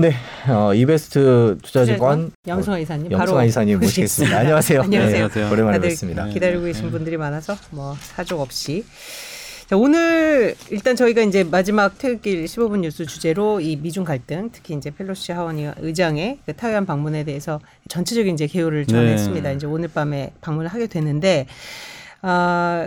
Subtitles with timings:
[0.00, 0.12] 네,
[0.48, 4.38] 어, 이베스트 투자증권 양승환 이사님 양승환 이사님 모시겠습니다.
[4.38, 4.82] 안녕하세요.
[4.82, 5.28] 안녕하세요.
[5.28, 6.26] 네, 오랜만에 다들 뵙습니다.
[6.26, 8.84] 기다리고 계신 분들이 많아서 뭐 사족 없이.
[9.66, 14.92] 자, 오늘 일단 저희가 이제 마지막 퇴근길 15분 뉴스 주제로 이 미중 갈등, 특히 이제
[14.92, 17.58] 펠로시 하원 의장의 그 타이완 방문에 대해서
[17.88, 19.48] 전체적인 이제 개요를 전했습니다.
[19.48, 19.56] 네.
[19.56, 21.48] 이제 오늘 밤에 방문을 하게 되는데
[22.22, 22.86] 아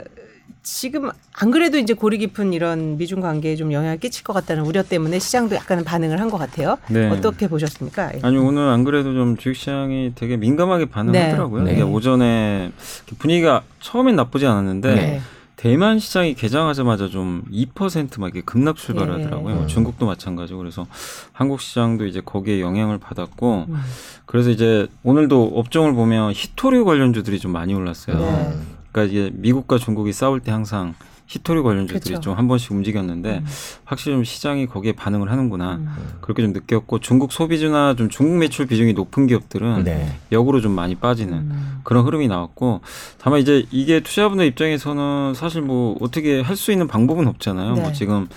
[0.63, 4.83] 지금 안 그래도 이제 고리 깊은 이런 미중 관계에 좀 영향을 끼칠 것 같다는 우려
[4.83, 6.77] 때문에 시장도 약간은 반응을 한 것 같아요.
[6.89, 7.09] 네.
[7.09, 8.11] 어떻게 보셨습니까?
[8.21, 11.63] 아니 오늘 안 그래도 좀 주식시장이 되게 민감하게 반응하더라고요.
[11.63, 11.71] 네.
[11.73, 11.89] 이게 네.
[11.89, 12.71] 오전에
[13.17, 15.21] 분위기가 처음엔 나쁘지 않았는데 네.
[15.57, 18.81] 대만 시장이 개장하자마자 좀 2%막 이렇게 급락 네.
[18.81, 19.55] 출발하더라고요.
[19.55, 19.67] 뭐 음.
[19.67, 20.87] 중국도 마찬가지고 그래서
[21.33, 23.81] 한국 시장도 이제 거기에 영향을 받았고 음.
[24.25, 28.17] 그래서 이제 오늘도 업종을 보면 히토류 관련주들이 좀 많이 올랐어요.
[28.19, 28.53] 네.
[28.91, 30.93] 그러니까 이게 미국과 중국이 싸울 때 항상
[31.27, 32.19] 히토류 관련주들이 그쵸.
[32.19, 33.45] 좀한 번씩 움직였는데 음.
[33.85, 35.75] 확실히 좀 시장이 거기에 반응을 하는구나.
[35.75, 35.87] 음.
[36.19, 40.17] 그렇게 좀 느꼈고 중국 소비주나 좀 중국 매출 비중이 높은 기업들은 네.
[40.33, 41.81] 역으로 좀 많이 빠지는 음.
[41.85, 42.81] 그런 흐름이 나왔고
[43.17, 47.75] 다만 이제 이게 투자자분들 입장에서는 사실 뭐 어떻게 할 수 있는 방법은 없잖아요.
[47.75, 47.81] 네.
[47.81, 48.27] 뭐 지금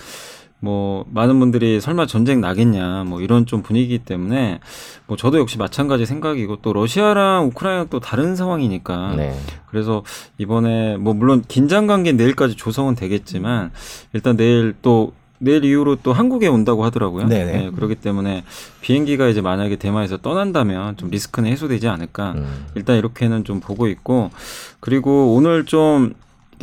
[0.59, 4.59] 뭐 많은 분들이 설마 전쟁 나겠냐 뭐 이런 좀 분위기 때문에
[5.05, 9.37] 뭐 저도 역시 마찬가지 생각이고 또 러시아랑 우크라이나 또 다른 상황이니까 네.
[9.67, 10.03] 그래서
[10.37, 13.71] 이번에 뭐 물론 긴장 관계 내일까지 조성은 되겠지만
[14.13, 17.27] 일단 내일 또 내일 이후로 또 한국에 온다고 하더라고요.
[17.27, 17.51] 네네.
[17.51, 18.43] 네, 그렇기 때문에
[18.81, 22.31] 비행기가 이제 만약에 대만에서 떠난다면 좀 리스크는 해소되지 않을까.
[22.37, 22.65] 음.
[22.75, 24.31] 일단 이렇게는 좀 보고 있고
[24.79, 26.13] 그리고 오늘 좀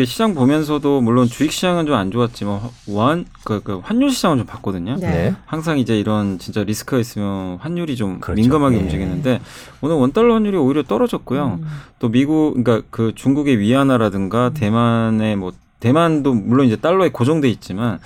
[0.05, 4.97] 시장 보면서도 물론 주식 시장은 좀 안 좋았지만 완 그, 그 환율 시장은 좀 봤거든요.
[4.97, 5.07] 네.
[5.11, 5.35] 네.
[5.47, 8.41] 항상 이제 이런 진짜 리스크가 있으면 환율이 좀 그렇죠.
[8.41, 8.81] 민감하게 예.
[8.81, 9.41] 움직이는데
[9.83, 11.59] 오늘 원 달러 환율이 오히려 떨어졌고요.
[11.61, 11.67] 음.
[11.99, 14.55] 또 미국 그러니까 그 중국의 위안화라든가 음.
[14.55, 17.99] 대만의 뭐 대만도 물론 이제 달러에 고정돼 있지만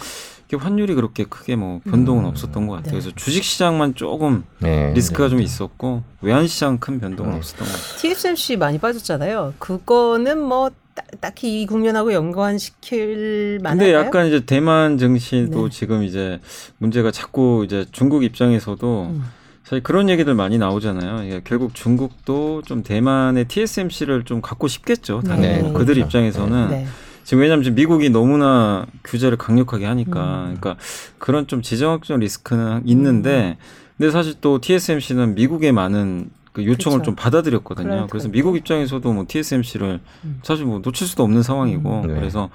[0.48, 2.28] 이게 환율이 그렇게 크게 뭐 변동은 음.
[2.28, 2.93] 없었던 것 같아요.
[2.93, 2.98] 네.
[2.98, 4.93] 그래서 주식 시장만 조금 네.
[4.95, 7.37] 리스크가 좀 있었고 외환 시장 큰 변동은 네.
[7.38, 7.99] 없었던 것 같아요.
[7.99, 9.55] TSMC 많이 빠졌잖아요.
[9.59, 13.93] 그거는 뭐 따- 딱히 이 국면하고 연관시킬 만한가요?
[13.93, 15.71] 근데 약간 이제 대만 증시도 네.
[15.71, 16.41] 지금 이제
[16.79, 19.23] 문제가 자꾸 이제 중국 입장에서도 음.
[19.62, 21.25] 사실 그런 얘기들 많이 나오잖아요.
[21.25, 25.23] 이게 결국 중국도 좀 대만의 TSMC를 좀 갖고 싶겠죠.
[25.27, 26.06] 당연히 네, 뭐 그들 그렇죠.
[26.06, 26.87] 입장에서는 네.
[27.25, 30.21] 지금 왜냐하면 지금 미국이 너무나 규제를 강력하게 하니까
[30.51, 30.56] 음.
[30.61, 30.77] 그러니까
[31.19, 33.59] 그런 좀 지정학적 리스크는 있는데
[33.99, 37.11] 근데 사실 또 TSMC는 미국의 많은 그 요청을 그쵸.
[37.11, 38.06] 좀 받아들였거든요.
[38.09, 40.41] 그래서 미국 입장에서도 뭐 TSMC를 음.
[40.43, 42.06] 사실 뭐 놓칠 수도 없는 상황이고 음.
[42.06, 42.15] 네.
[42.15, 42.49] 그래서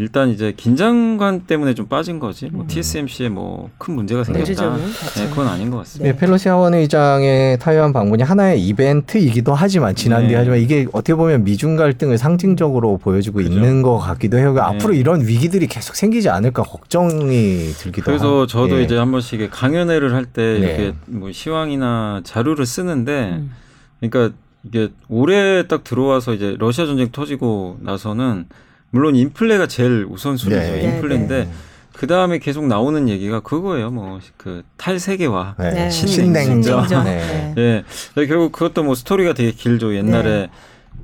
[0.00, 2.66] 일단 이제 긴장감 때문에 좀 빠진 거지 뭐 음.
[2.68, 4.44] TSMC에 뭐 큰 문제가 생겼다.
[4.46, 5.28] 내부적인 네, 자체.
[5.28, 6.12] 그건 아닌 것 같습니다.
[6.12, 10.34] 네, 펠로시 하원 의장의 타이완 방문이 하나의 이벤트이기도 하지만 지난 뒤 네.
[10.36, 13.50] 하지만 이게 어떻게 보면 미중 갈등을 상징적으로 보여주고 그죠.
[13.52, 14.52] 있는 것 같기도 해요.
[14.54, 14.60] 네.
[14.60, 18.46] 앞으로 이런 위기들이 계속 생기지 않을까 걱정이 들기도 그래서 하고.
[18.46, 18.84] 저도 예.
[18.84, 20.58] 이제 한 번씩 강연회를 할때 네.
[20.58, 23.52] 이렇게 뭐 시황이나 자료를 쓰는데 음.
[24.00, 24.34] 그러니까
[24.64, 28.46] 이게 올해 딱 들어와서 이제 러시아 전쟁 터지고 나서는
[28.90, 30.60] 물론 인플레가 제일 우선순위죠.
[30.60, 30.82] 네.
[30.82, 31.50] 인플레인데 네.
[31.92, 33.90] 그 다음에 계속 나오는 얘기가 그거예요.
[33.90, 35.56] 뭐 그 탈세계화.
[35.58, 35.70] 네.
[35.72, 35.90] 네.
[35.90, 36.86] 신냉전.
[37.04, 37.52] 네.
[37.54, 37.84] 네.
[38.16, 38.26] 예.
[38.26, 39.94] 결국 그것도 뭐 스토리가 되게 길죠.
[39.94, 40.48] 옛날에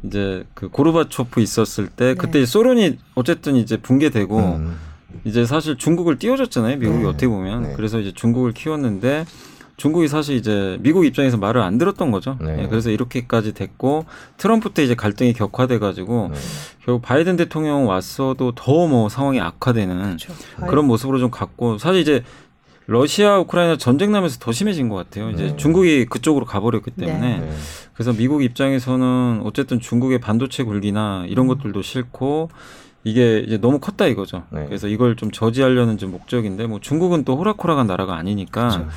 [0.04, 2.46] 이제 그 고르바초프 있었을 때 그때 네.
[2.46, 4.76] 소련이 어쨌든 이제 붕괴되고 음.
[5.24, 6.76] 이제 사실 중국을 띄워줬잖아요.
[6.76, 7.06] 미국이 네.
[7.06, 7.62] 어떻게 보면.
[7.62, 7.72] 네.
[7.76, 9.24] 그래서 이제 중국을 키웠는데
[9.76, 12.38] 중국이 사실 이제 미국 입장에서 말을 안 들었던 거죠.
[12.40, 12.62] 네.
[12.62, 14.04] 예, 그래서 이렇게까지 됐고
[14.36, 16.38] 트럼프 때 이제 갈등이 격화돼 가지고 네.
[16.84, 20.32] 결국 바이든 대통령 왔어도 더 뭐 상황이 악화되는 그렇죠.
[20.68, 22.22] 그런 모습으로 좀 갔고 사실 이제
[22.86, 25.30] 러시아 우크라이나 전쟁 나면서 더 심해진 것 같아요.
[25.30, 25.56] 이제 네.
[25.56, 27.06] 중국이 그쪽으로 가버렸기 네.
[27.06, 27.50] 때문에 네.
[27.94, 31.48] 그래서 미국 입장에서는 어쨌든 중국의 반도체 굴기나 이런 음.
[31.48, 32.50] 것들도 싫고
[33.04, 34.44] 이게 이제 너무 컸다 이거죠.
[34.50, 34.66] 네.
[34.66, 38.88] 그래서 이걸 좀 저지하려는 좀 목적인데 뭐 중국은 또 호락호락한 나라가 아니니까 그렇죠.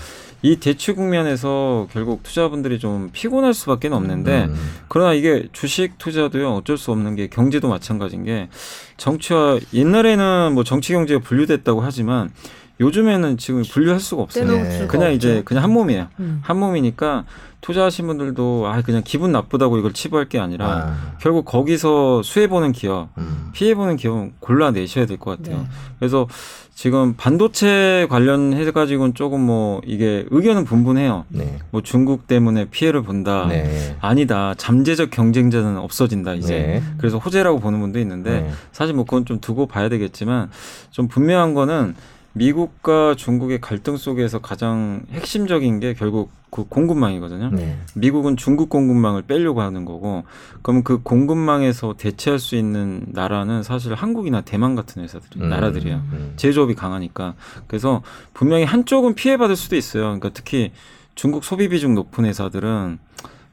[0.42, 4.56] 이 대치 국면에서 결국 투자분들이 좀 피곤할 수밖에 없는데 음.
[4.88, 8.50] 그러나 이게 주식 투자도요 어쩔 수 없는 게 경제도 마찬가지인 게
[8.97, 12.32] 정치와 옛날에는 뭐 정치 경제가 분류됐다고 하지만
[12.79, 14.46] 요즘에는 지금 분류할 수가 없어요.
[14.46, 14.88] 네.
[14.88, 15.41] 그냥 이제.
[15.46, 16.08] 그냥 한 몸이에요.
[16.20, 16.40] 음.
[16.44, 17.26] 한 몸이니까
[17.62, 21.18] 투자하신 분들도 아 그냥 기분 나쁘다고 이걸 치부할 게 아니라 아.
[21.20, 23.50] 결국 거기서 수혜 보는 기업, 음.
[23.54, 25.62] 피해 보는 기업은 골라 내셔야 될 것 같아요.
[25.64, 25.68] 네.
[26.00, 26.28] 그래서
[26.76, 31.26] 지금 반도체 관련해 가지고는 조금 뭐 이게 의견은 분분해요.
[31.30, 31.58] 네.
[31.72, 33.48] 뭐 중국 때문에 피해를 본다.
[33.50, 33.96] 네.
[34.00, 34.54] 아니다.
[34.58, 36.54] 잠재적 경쟁자는 없어진다 이제.
[36.54, 36.84] 네.
[37.00, 38.52] 그래서 호재라고 보는 분도 있는데 네.
[38.72, 40.52] 사실 뭐 그건 좀 두고 봐야 되겠지만
[40.92, 41.96] 좀 분명한 거는
[42.37, 47.49] 미국과 중국의 갈등 속에서 가장 핵심적인 게 결국 그 공급망이거든요.
[47.51, 47.78] 네.
[47.95, 50.23] 미국은 중국 공급망을 빼려고 하는 거고,
[50.61, 55.49] 그럼 그 공급망에서 대체할 수 있는 나라는 사실 한국이나 대만 같은 회사들, 음.
[55.49, 55.95] 나라들이에요.
[55.97, 56.34] 음.
[56.37, 57.34] 제조업이 강하니까.
[57.67, 58.01] 그래서
[58.34, 60.03] 분명히 한쪽은 피해받을 수도 있어요.
[60.03, 60.72] 그러니까 특히
[61.16, 62.99] 중국 소비 비중 높은 회사들은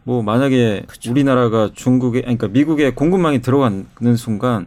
[0.04, 4.66] 뭐 만약에 우리나라가 중국에, 그러니까 미국에 공급망이 들어가는 순간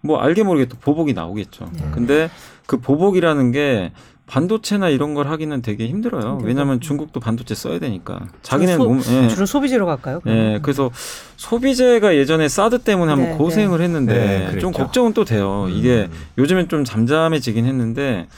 [0.00, 1.70] 뭐 알게 모르게 또 보복이 나오겠죠.
[1.74, 1.90] 네.
[1.92, 2.30] 근데
[2.70, 3.90] 그 보복이라는 게
[4.28, 6.38] 반도체나 이런 걸 하기는 되게 힘들어요.
[6.44, 8.20] 왜냐하면 중국도 반도체 써야 되니까.
[8.42, 9.26] 자기는 소- 몸, 예.
[9.28, 10.20] 주로 소비재로 갈까요?
[10.28, 10.88] 예, 그래서
[11.36, 14.60] 소비재가 예전에 사드 때문에 한번 네, 고생을 네, 했는데 그랬죠.
[14.60, 15.66] 좀 걱정은 또 돼요.
[15.68, 16.16] 이게 음.
[16.38, 18.28] 요즘엔 좀 잠잠해지긴 했는데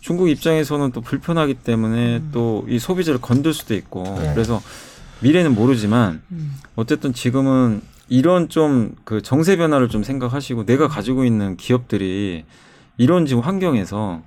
[0.00, 2.28] 중국 입장에서는 또 불편하기 때문에 음.
[2.30, 4.32] 또이 소비재를 건들 수도 있고 네.
[4.34, 4.60] 그래서
[5.20, 6.56] 미래는 모르지만 음.
[6.76, 7.80] 어쨌든 지금은
[8.10, 12.44] 이런 좀 그 정세 변화를 좀 생각하시고 내가 가지고 있는 기업들이
[12.98, 14.22] 이런 지금 환경에서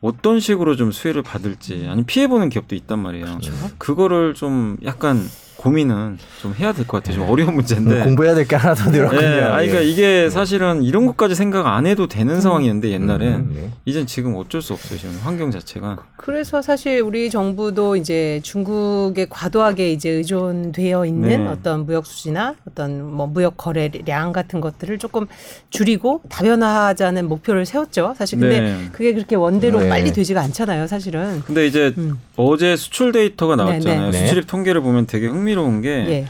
[0.00, 3.26] 어떤 식으로 좀 수혜를 받을지 아니면 피해 보는 기업도 있단 말이에요.
[3.26, 3.52] 그렇죠.
[3.78, 5.22] 그거를 좀 약간
[5.64, 7.16] 고민은 좀 해야 될 것 같아요.
[7.20, 7.94] 좀 어려운 문제인데.
[7.94, 9.22] 뭐 공부해야 될 게 하나 더 늘었군요.
[9.22, 9.84] 예, 아니, 그러니까 예.
[9.88, 13.70] 이게 사실은 이런 것까지 생각 안 해도 되는 상황이었는데 옛날엔 음, 예.
[13.86, 14.98] 이젠 지금 어쩔 수 없어요.
[14.98, 15.96] 지금 환경 자체가.
[16.18, 21.48] 그래서 사실 우리 정부도 이제 중국에 과도하게 이제 의존되어 있는 네.
[21.48, 25.26] 어떤 무역 수지나 어떤 뭐 무역 거래량 같은 것들을 조금
[25.70, 28.14] 줄이고 다변화하자는 목표를 세웠죠.
[28.18, 28.88] 사실 근데 네.
[28.92, 29.88] 그게 그렇게 원대로 네.
[29.88, 30.86] 빨리 되지가 않잖아요.
[30.88, 31.42] 사실은.
[31.46, 32.18] 근데 이제 음.
[32.36, 34.10] 어제 수출 데이터가 나왔잖아요.
[34.10, 34.18] 네, 네.
[34.26, 36.28] 수출입 통계를 보면 되게 흥미 로운 게 예.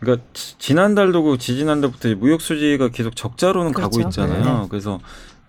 [0.00, 4.08] 그러니까 지- 지난달도 지지난달부터 이제 무역 수지가 계속 적자로는 가고 그렇죠.
[4.22, 4.60] 있잖아요.
[4.62, 4.66] 네.
[4.68, 5.00] 그래서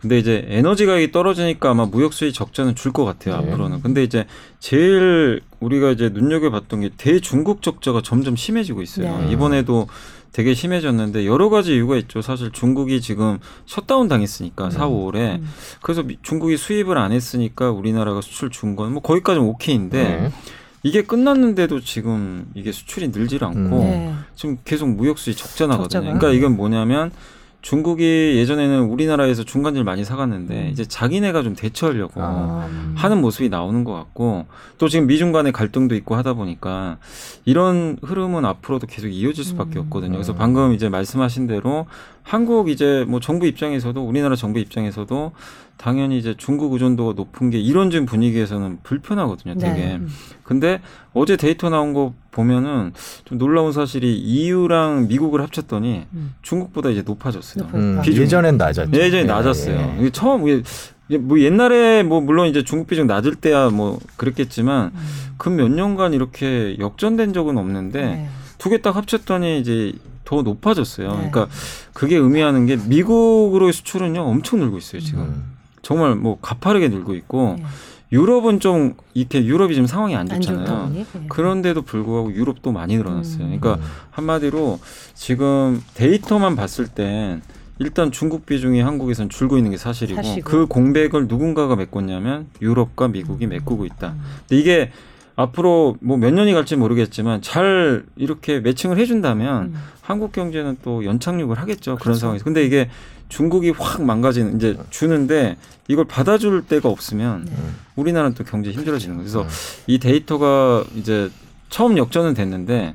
[0.02, 3.48] 근데 이제 에너지 가격이 떨어지니까 아마 무역 수지 적자는 줄 것 같아요 네.
[3.52, 3.82] 앞으로는.
[3.82, 4.26] 근데 이제
[4.60, 9.20] 제일 우리가 이제 눈여겨 봤던 게 대중국 적자가 점점 심해지고 있어요.
[9.22, 9.32] 네.
[9.32, 9.88] 이번에도
[10.32, 12.22] 되게 심해졌는데 여러 가지 이유가 있죠.
[12.22, 15.48] 사실 중국이 지금 셧다운 당했으니까 4, 5월에 음.
[15.82, 20.32] 그래서 미- 중국이 수입을 안 했으니까 우리나라가 수출 준 건 뭐 거기까지는 오케이인데 네.
[20.86, 23.80] 이게 끝났는데도 지금 이게 수출이 늘질 않고 음.
[23.82, 24.14] 네.
[24.36, 26.04] 지금 계속 무역 수지 적자 나거든요.
[26.04, 27.10] 그러니까 이건 뭐냐면
[27.64, 30.70] 중국이 예전에는 우리나라에서 중간재를 많이 사갔는데 음.
[30.72, 32.70] 이제 자기네가 좀 대처하려고 아.
[32.94, 34.46] 하는 모습이 나오는 것 같고
[34.78, 37.00] 또 지금 미중 간의 갈등도 있고 하다 보니까
[37.46, 39.86] 이런 흐름은 앞으로도 계속 이어질 수밖에 음.
[39.86, 40.12] 없거든요.
[40.12, 40.38] 그래서 음.
[40.38, 41.88] 방금 이제 말씀하신 대로
[42.26, 45.32] 한국 이제 뭐 정부 입장에서도 우리나라 정부 입장에서도
[45.78, 49.54] 당연히 이제 중국 의존도가 높은 게 이런 지금 분위기에서는 불편하거든요.
[49.60, 49.74] 되게.
[49.74, 49.96] 네.
[49.98, 50.10] 음.
[50.44, 50.82] 근데
[51.14, 52.94] 어제 데이터 나온 거 보면은
[53.26, 56.34] 좀 놀라운 사실이 EU랑 미국을 합쳤더니 음.
[56.42, 57.70] 중국보다 이제 높아졌어요.
[57.76, 58.24] 음, 비중.
[58.24, 58.90] 예전엔 낮았죠.
[58.92, 59.76] 예전에 예, 낮았어요.
[59.76, 59.98] 예.
[60.00, 65.08] 이게 처음 이게 뭐 옛날에 뭐 물론 이제 중국 비중 낮을 때야 뭐 그랬겠지만 음.
[65.38, 68.30] 그몇 년간 이렇게 역전된 적은 없는데 네.
[68.66, 71.08] 두 개 딱 합쳤더니 이제 더 높아졌어요.
[71.10, 71.16] 네.
[71.30, 71.48] 그러니까
[71.94, 75.22] 그게 의미하는 게 미국으로의 수출은요 엄청 늘고 있어요 지금.
[75.22, 75.44] 음.
[75.84, 77.66] 정말 뭐 가파르게 늘고 있고 네.
[78.12, 80.92] 유럽은 좀 이렇게 유럽이 지금 상황이 안 좋잖아요.
[81.30, 83.44] 그런데도 불구하고 유럽도 많이 늘어났어요.
[83.46, 83.60] 음.
[83.60, 84.80] 그러니까 한마디로
[85.14, 87.42] 지금 데이터만 봤을 땐
[87.78, 90.50] 일단 중국 비중이 한국에선 줄고 있는 게 사실이고 사실이고.
[90.50, 94.14] 그 공백을 누군가가 메꿨냐면 유럽과 미국이 메꾸고 있다.
[94.14, 94.22] 음.
[94.48, 94.92] 근데 이게
[95.36, 99.76] 앞으로 뭐 몇 년이 갈지 모르겠지만 잘 이렇게 매칭을 해준다면 음.
[100.02, 101.96] 한국 경제는 또 연착륙을 하겠죠.
[101.96, 102.20] 그런 그렇죠.
[102.20, 102.46] 상황에서.
[102.46, 102.90] 근데 이게
[103.28, 107.52] 중국이 확 망가지는 이제 주는데 이걸 받아줄 데가 없으면 네.
[107.96, 109.24] 우리나라는 또 경제 힘들어지는 거예요.
[109.24, 109.48] 그래서 음.
[109.88, 111.30] 이 데이터가 이제
[111.70, 112.94] 처음 역전은 됐는데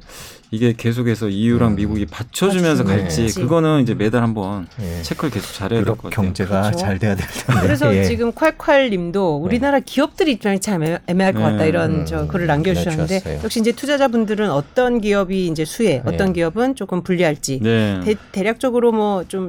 [0.52, 1.76] 이게 계속해서 EU랑 음.
[1.76, 3.40] 미국이 받쳐주면서 받쳐주면 갈지 될지.
[3.40, 5.00] 그거는 이제 매달 한번 예.
[5.02, 6.10] 체크를 계속 잘해야 될 것 같아요.
[6.10, 6.78] 경제가 그렇죠.
[6.78, 7.60] 잘 돼야 될 텐데.
[7.62, 8.04] 그래서 예.
[8.04, 11.68] 지금 콸콸님도 우리나라 기업들 입장이 참 애매- 애매할 것 같다 네.
[11.68, 13.40] 이런 음, 저 글을 남겨주셨는데.
[13.44, 16.32] 역시 이제 투자자분들은 어떤 기업이 이제 수혜, 어떤 네.
[16.40, 18.00] 기업은 조금 불리할지 네.
[18.04, 19.48] 대, 대략적으로 뭐 좀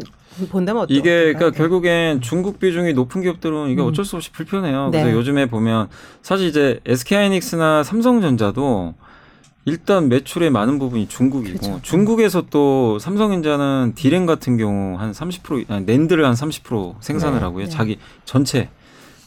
[0.49, 0.97] 본다면 어떨까요?
[0.99, 3.87] 이게 그러니까 결국엔 중국 비중이 높은 기업들은 이게 음.
[3.87, 4.89] 어쩔 수 없이 불편해요.
[4.91, 5.01] 네.
[5.01, 5.87] 그래서 요즘에 보면
[6.21, 8.93] 사실 이제 SK하이닉스나 삼성전자도
[9.65, 11.79] 일단 매출의 많은 부분이 중국이고 그렇죠.
[11.83, 17.43] 중국에서 또 삼성전자는 디램 같은 경우 한 30% 아니, 낸드를 한 30% 생산을 네.
[17.43, 17.65] 하고요.
[17.65, 17.69] 네.
[17.69, 18.69] 자기 전체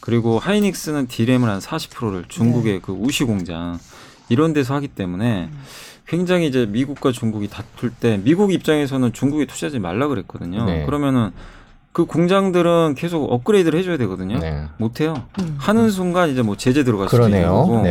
[0.01, 2.27] 그리고 하이닉스는 디램을 한 40%를 네.
[2.27, 3.79] 중국의 그 우시 공장
[4.27, 5.63] 이런 데서 하기 때문에 음.
[6.05, 10.65] 굉장히 이제 미국과 중국이 다툴 때 미국 입장에서는 중국에 투자하지 말라 그랬거든요.
[10.65, 10.85] 네.
[10.85, 11.31] 그러면은
[11.93, 14.37] 그 공장들은 계속 업그레이드를 해줘야 되거든요.
[14.39, 14.65] 네.
[14.77, 15.23] 못해요.
[15.39, 15.55] 음.
[15.57, 17.23] 하는 순간 이제 뭐 제재 들어갈 수도.
[17.65, 17.83] 거고.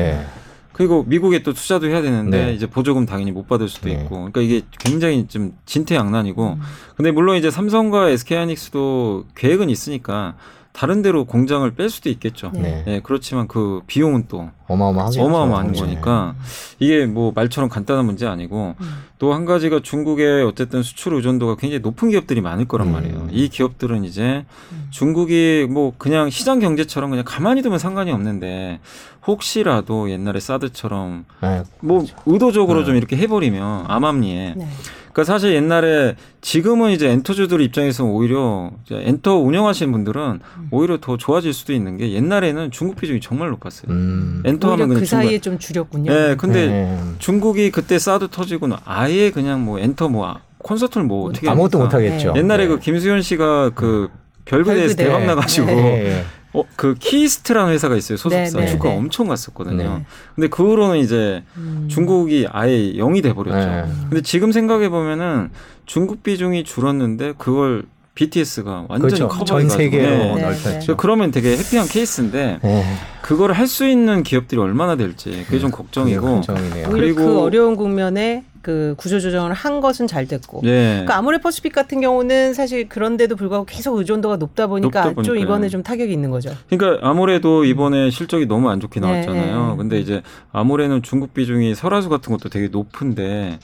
[0.75, 0.76] 네.
[0.76, 2.52] 그리고 미국에 또 투자도 해야 되는데 네.
[2.52, 3.95] 이제 보조금 당연히 못 받을 수도 네.
[3.95, 4.16] 있고.
[4.16, 6.45] 그러니까 이게 굉장히 좀 진퇴양난이고.
[6.54, 6.61] 음.
[6.97, 10.35] 근데 물론 이제 삼성과 SK하이닉스도 계획은 있으니까
[10.75, 12.50] 다른 데로 공장을 뺄 수도 있겠죠.
[12.52, 12.61] 네.
[12.61, 12.85] 네.
[12.88, 15.81] 예, 그렇지만 그 비용은 또 어마어마하게 어마어마한 네.
[15.81, 16.35] 거니까
[16.81, 19.04] 이게 뭐 말처럼 간단한 문제 아니고 음.
[19.19, 22.93] 또한 가지가 중국의 어쨌든 수출 의존도가 굉장히 높은 기업들이 많을 거란 음.
[22.93, 23.28] 말이에요.
[23.31, 24.88] 이 기업들은 이제 음.
[24.90, 28.81] 중국이 뭐 그냥 시장 경제처럼 그냥 가만히 두면 상관이 없는데
[29.26, 31.62] 혹시라도 옛날에 사드처럼 네.
[31.81, 32.85] 뭐 의도적으로 네.
[32.87, 34.69] 좀 이렇게 해버리면 암암리에 네.
[35.12, 40.69] 그러니까 사실 옛날에 지금은 이제 엔터주들 입장에서 오히려 이제 엔터 운영하시는 분들은 음.
[40.73, 43.93] 오히려 더 좋아질 수도 있는 게 옛날에는 중국 비중이 정말 높았어요.
[43.93, 44.43] 음.
[44.45, 45.25] 엔터 오히려 하면 그냥 그 중국.
[45.25, 46.12] 사이에 좀 줄였군요.
[46.12, 46.99] 네, 근데 네.
[47.21, 51.78] 중국이 그때 사드 터지고는 아예 그냥 뭐 엔터 뭐 아- 콘서트를 뭐 어떻게 아무것도?
[51.78, 52.33] 못 하겠죠.
[52.37, 52.69] 옛날에 네.
[52.69, 54.09] 그 김수현 씨가 그
[54.44, 55.04] 별그대에서 별그대.
[55.04, 56.24] 대박 나가지고 네.
[56.52, 58.96] 어, 그 키스트라는 회사가 있어요 소속사 네, 네, 주가 네.
[58.96, 59.98] 엄청 갔었거든요.
[59.98, 60.06] 네.
[60.34, 61.88] 근데 그 후로는 이제 음.
[61.90, 63.68] 중국이 아예 0이 돼 버렸죠.
[63.68, 63.84] 네.
[64.08, 65.50] 근데 지금 생각해 보면은
[65.86, 67.84] 중국 비중이 줄었는데 그걸
[68.14, 69.28] BTS가 완전히 그렇죠.
[69.28, 70.35] 커버해가지고 전 세계로 네.
[70.35, 70.80] 네, 넓혔죠.
[70.80, 72.85] 저 그러면 되게 happy한 케이스인데 네.
[73.23, 76.42] 그걸 할수 있는 기업들이 얼마나 될지 그게 좀 걱정이고.
[76.47, 80.61] 그게 그리고- 그 어려운 국면에 그 구조 조정을 한 것은 잘 됐고.
[80.62, 80.90] 네.
[80.92, 85.37] 그러니까 아모레퍼시픽 같은 경우는 사실 그런데도 불구하고 계속 의존도가 높다 보니까, 높다 좀.
[85.37, 86.50] 이번에 좀 타격이 있는 거죠.
[86.71, 89.71] 그러니까 아모레도 이번에 실적이 너무 안 좋게 네, 나왔잖아요.
[89.73, 89.76] 네.
[89.76, 93.59] 근데 이제 아모레는 중국 비중이 설화수 같은 것도 되게 높은데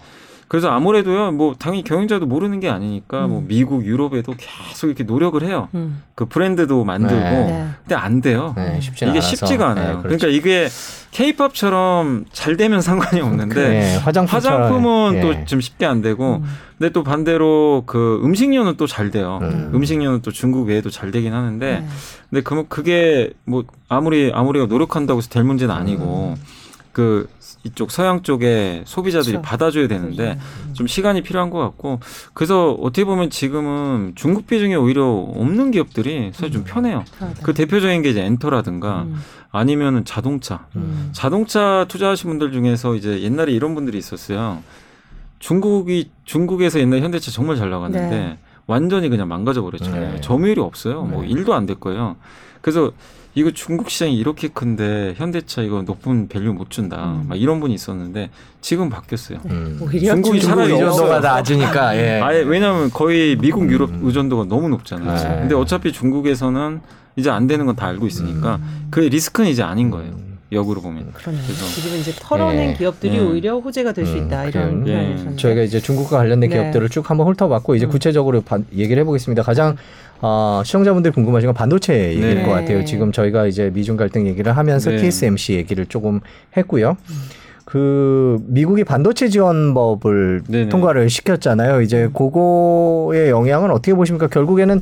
[0.50, 1.30] 그래서 아모레도요.
[1.30, 3.44] 뭐 당연히 경영자도 모르는 게 아니니까 뭐 음.
[3.46, 5.68] 미국, 유럽에도 계속 이렇게 노력을 해요.
[5.74, 6.02] 음.
[6.16, 7.30] 그 브랜드도 만들고 네.
[7.30, 7.68] 네.
[7.82, 8.52] 근데 안 돼요.
[8.56, 9.36] 네, 쉽지는 이게 않아서.
[9.36, 9.86] 쉽지가 않아요.
[9.98, 10.18] 네, 그렇죠.
[10.18, 10.68] 그러니까 이게
[11.12, 15.20] 케이팝처럼 잘 되면 상관이 없는데 네, 화장품처럼, 화장품은 예.
[15.20, 16.44] 또좀 쉽게 안 되고 음.
[16.78, 19.38] 근데 또 반대로 그 음식료는 또 잘 돼요.
[19.42, 19.70] 음.
[19.72, 19.84] 음.
[19.84, 21.86] 식료는또 중국 외에도 잘 되긴 하는데 네.
[22.28, 26.34] 근데 그 그게 뭐 아무리 아무리가 노력한다고 해서 될 문제는 아니고
[26.92, 27.28] 그
[27.62, 29.42] 이쪽 서양 쪽에 소비자들이 그렇죠.
[29.42, 30.38] 받아줘야 되는데
[30.68, 30.74] 음.
[30.74, 32.00] 좀 시간이 필요한 것 같고
[32.32, 37.04] 그래서 어떻게 보면 지금은 중국 비중에 오히려 없는 기업들이 사실 좀 편해요.
[37.18, 37.42] 편하다.
[37.42, 39.20] 그 대표적인 게 이제 엔터라든가 음.
[39.50, 40.66] 아니면은 자동차.
[40.76, 41.10] 음.
[41.12, 44.62] 자동차 투자하신 분들 중에서 이제 옛날에 이런 분들이 있었어요.
[45.38, 48.38] 중국이 중국에서 옛날 현대차 정말 잘 나갔는데 네.
[48.66, 50.12] 완전히 그냥 망가져 버렸잖아요.
[50.14, 50.20] 네.
[50.20, 51.02] 점유율이 없어요.
[51.02, 51.28] 뭐 네.
[51.28, 52.16] 일도 안 될 거예요.
[52.60, 52.92] 그래서
[53.34, 57.12] 이거 중국 시장이 이렇게 큰데 현대차 이거 높은 value 못 준다.
[57.22, 57.26] 음.
[57.28, 59.38] 막 이런 분이 있었는데 지금 바뀌었어요.
[59.46, 59.78] 음.
[59.80, 61.20] 오히려 중국이 중국 차라리 의존도가.
[61.20, 62.20] 낮으니까 예.
[62.20, 64.00] 아예 왜냐하면 거의 미국 유럽 음.
[64.02, 65.14] 의존도가 너무 높잖아요.
[65.16, 65.40] 네.
[65.42, 66.80] 근데 어차피 중국에서는
[67.16, 68.88] 이제 안 되는 건 다 알고 있으니까 음.
[68.90, 70.10] 그 리스크는 이제 아닌 거예요.
[70.12, 70.30] 음.
[70.52, 71.12] 역으로 보면.
[71.12, 71.42] 그러네요.
[71.44, 72.74] 그래서 지금 이제 털어낸 예.
[72.74, 73.20] 기업들이 예.
[73.20, 74.66] 오히려 호재가 될수 음, 있다 그래요.
[74.66, 74.92] 이런 예.
[74.92, 75.36] 표현이셨는데.
[75.36, 76.56] 저희가 이제 중국과 관련된 네.
[76.56, 77.90] 기업들을 쭉 한번 훑어봤고 이제 음.
[77.90, 79.44] 구체적으로 반- 얘기를 해보겠습니다.
[79.44, 79.76] 가장
[80.22, 82.42] 어, 시청자분들이 궁금하신 건 반도체 얘기일 네.
[82.44, 82.84] 것 같아요.
[82.84, 84.98] 지금 저희가 이제 미중 갈등 얘기를 하면서 네.
[84.98, 86.20] TSMC 얘기를 조금
[86.56, 86.96] 했고요.
[87.08, 87.14] 음.
[87.64, 90.68] 그 미국이 반도체 지원법을 네네.
[90.70, 91.82] 통과를 시켰잖아요.
[91.82, 94.26] 이제 그거의 영향은 어떻게 보십니까?
[94.26, 94.80] 결국에는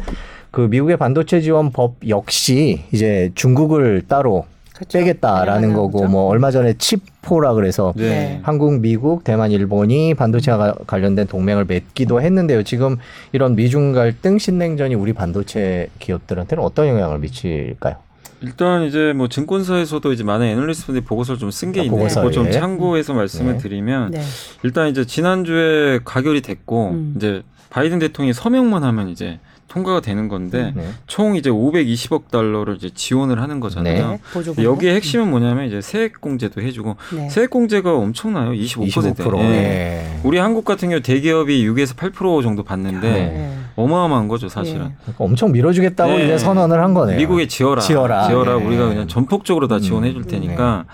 [0.51, 4.47] 그 미국의 반도체 지원법 역시 이제 중국을 따로
[4.79, 4.97] 그렇죠.
[4.97, 6.09] 빼겠다라는 거고 거죠.
[6.09, 8.39] 뭐 얼마 전에 칩포라 그래서 네.
[8.45, 12.63] 한국, 미국, 대만, 일본이 반도체와 관련된 동맹을 맺기도 했는데요.
[12.63, 12.97] 지금
[13.33, 17.97] 이런 미중 갈등, 신냉전이 우리 반도체 기업들한테는 어떤 영향을 미칠까요?
[18.41, 22.23] 일단 이제 뭐 증권사에서도 이제 많은 애널리스트분들이 보고서를 좀 쓴게 아, 있는데 보고서에.
[22.23, 23.59] 그거 좀 참고해서 말씀을 네.
[23.59, 24.23] 드리면 네.
[24.63, 27.15] 일단 이제 지난주에 가결이 됐고 음.
[27.17, 30.89] 이제 바이든 대통령이 서명만 하면 이제 통과가 되는 건데 네.
[31.07, 34.19] 총 이제 520억 달러를 이제 지원을 하는 거잖아요.
[34.57, 34.65] 네.
[34.65, 37.29] 여기에 핵심은 뭐냐면 이제 세액 공제도 해주고 네.
[37.29, 38.53] 세액 공제가 엄청나요.
[38.53, 38.89] 25%.
[39.15, 39.39] 25%.
[39.39, 39.43] 예.
[39.43, 40.21] 네.
[40.25, 43.19] 우리 한국 같은 경우 대기업이 6에서 8% 정도 받는데 네.
[43.27, 43.59] 네.
[43.77, 44.87] 어마어마한 거죠 사실은.
[44.87, 44.93] 예.
[45.03, 46.25] 그러니까 엄청 밀어주겠다고 네.
[46.25, 47.19] 이제 선언을 한 거네요.
[47.19, 47.83] 미국에 지어라.
[47.83, 48.29] 지어라.
[48.29, 48.35] 네.
[48.35, 50.27] 우리가 그냥 전폭적으로 다 지원해 줄 음.
[50.27, 50.87] 테니까.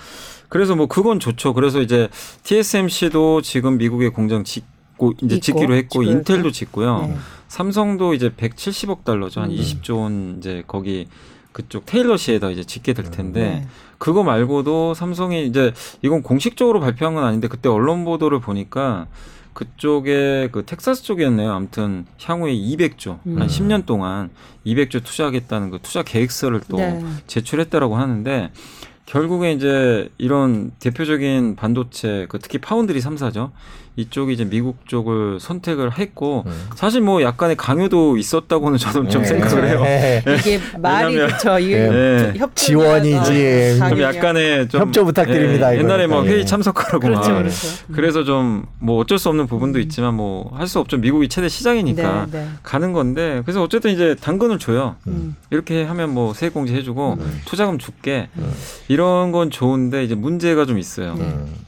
[0.49, 1.55] 그래서 뭐 그건 좋죠.
[1.55, 2.09] 그래서 이제
[2.43, 7.11] TSMC도 지금 미국에 공장 짓고 이제 짓기로 했고 인텔도 짓고요.
[7.55, 7.57] 네.
[7.57, 9.41] 삼성도 이제 170억 달러죠.
[9.41, 9.57] 한 음.
[9.57, 11.07] 20조 원 이제 거기
[11.53, 13.69] 그쪽 테일러시에다 이제 짓게 될 텐데 네.
[13.99, 19.07] 그거 말고도 삼성이 이제 이건 공식적으로 발표한 건 아닌데 그때 언론 보도를 보니까
[19.53, 21.53] 그쪽에 그 텍사스 쪽이었네요.
[21.53, 23.41] 아무튼 향후에 200조 음.
[23.41, 24.31] 한 10년 동안
[24.67, 27.01] 200조 투자하겠다는 그 투자 계획서를 또 네.
[27.29, 28.51] 제출했다라고 하는데
[29.07, 33.53] 결국에 이제 이런 대표적인 반도체 그 특히 파운드리 3사죠.
[33.97, 36.53] 이쪽이 이제 미국 쪽을 선택을 했고 음.
[36.75, 39.29] 사실 뭐 약간의 강요도 있었다고는 저는 좀 네.
[39.29, 39.83] 생각을 해요.
[39.83, 40.23] 네.
[40.39, 41.59] 이게 말이 그렇죠.
[41.59, 42.33] 이게 네.
[42.37, 43.79] 협조 지원이지.
[43.89, 46.25] 좀 약간의 좀 협조 부탁드립니다, 예, 옛날에 뭐.
[46.25, 46.45] 회의 예.
[46.45, 47.69] 참석하라고 그렇죠, 막 그렇죠.
[47.89, 47.95] 음.
[47.95, 50.97] 그래서 좀 뭐 어쩔 수 없는 부분도 있지만 뭐 할 수 없죠.
[50.97, 52.49] 미국이 최대 시장이니까 네, 네.
[52.63, 54.97] 가는 건데 그래서 어쨌든 이제 당근을 줘요.
[55.07, 55.37] 음.
[55.51, 57.41] 이렇게 하면 뭐 세액 공제 해주고 음.
[57.45, 58.53] 투자금 줄게 음.
[58.89, 61.17] 이런 건 좋은데 이제 문제가 좀 있어요.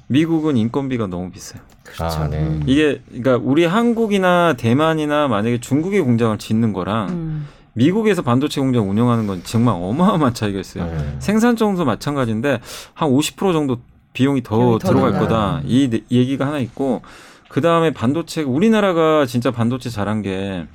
[0.08, 0.12] 음.
[0.12, 1.60] 미국은 인건비가 너무 비싸요.
[1.84, 2.04] 그렇죠.
[2.04, 2.38] 아, 네.
[2.40, 2.62] 음.
[2.66, 7.46] 이게 그러니까 우리 한국이나 대만이나 만약에 중국에 공장을 짓는 거랑 음.
[7.75, 10.86] 미국에서 반도체 공장 운영하는 건 정말 어마어마한 차이가 있어요.
[10.86, 11.16] 네.
[11.18, 12.60] 생산성도 마찬가지인데
[12.94, 13.78] 한 50% 정도
[14.14, 15.25] 비용이 더 비용이 더 들어갈 든다.
[15.25, 15.60] 거다.
[15.66, 17.02] 이 네- 얘기가 하나 있고
[17.48, 20.66] 그 다음에 반도체 우리나라가 진짜 반도체 잘한 게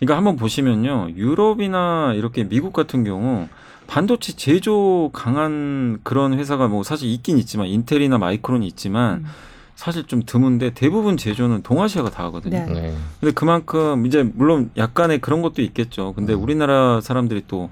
[0.00, 3.48] 이거 한번 보시면요 유럽이나 이렇게 미국 같은 경우
[3.92, 9.26] 반도체 제조 강한 그런 회사가 뭐 사실 있긴 있지만 인텔이나 마이크론이 있지만 음.
[9.74, 12.64] 사실 좀 드문데 대부분 제조는 동아시아가 다 하거든요.
[12.64, 12.72] 네.
[12.72, 12.94] 네.
[13.20, 16.14] 근데 그만큼 이제 물론 약간의 그런 것도 있겠죠.
[16.14, 16.42] 근데 음.
[16.42, 17.68] 우리나라 사람들이 또이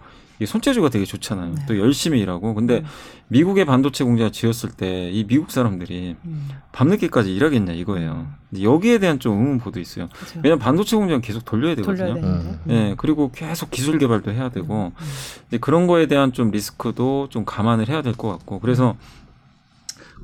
[0.46, 1.54] 손재주가 되게 좋잖아요.
[1.54, 1.62] 네.
[1.68, 2.54] 또 열심히 일하고.
[2.54, 2.84] 근데 음.
[3.28, 6.48] 미국의 반도체 공장을 지었을 때 이 미국 사람들이 음.
[6.72, 8.26] 밤늦게까지 일하겠냐 이거예요.
[8.48, 10.08] 근데 여기에 대한 좀 의문보도 있어요.
[10.12, 10.40] 그렇죠.
[10.42, 12.14] 왜냐면 반도체 공장 계속 돌려야 돌려야 되거든요.
[12.26, 12.58] 되는데.
[12.66, 12.70] 음.
[12.70, 15.06] 예, 그리고 계속 기술 개발도 해야 되고 음.
[15.48, 18.96] 이제 그런 거에 대한 좀 리스크도 좀 감안을 해야 될 것 같고 그래서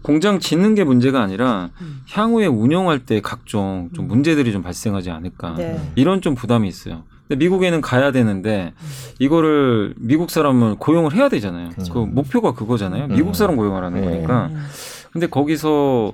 [0.02, 2.02] 공장 짓는 게 문제가 아니라 음.
[2.10, 4.08] 향후에 운영할 때 각종 좀 음.
[4.08, 5.92] 문제들이 좀 발생하지 않을까 네.
[5.96, 7.04] 이런 좀 부담이 있어요.
[7.28, 8.72] 근데 미국에는 가야 되는데
[9.18, 11.70] 이거를 미국 사람을 고용을 해야 되잖아요.
[11.70, 11.92] 그렇죠.
[11.92, 13.08] 그 목표가 그거잖아요.
[13.08, 13.34] 미국 음.
[13.34, 14.06] 사람 고용하라는 네.
[14.06, 14.46] 거니까.
[14.52, 14.64] 음.
[15.12, 16.12] 근데 거기서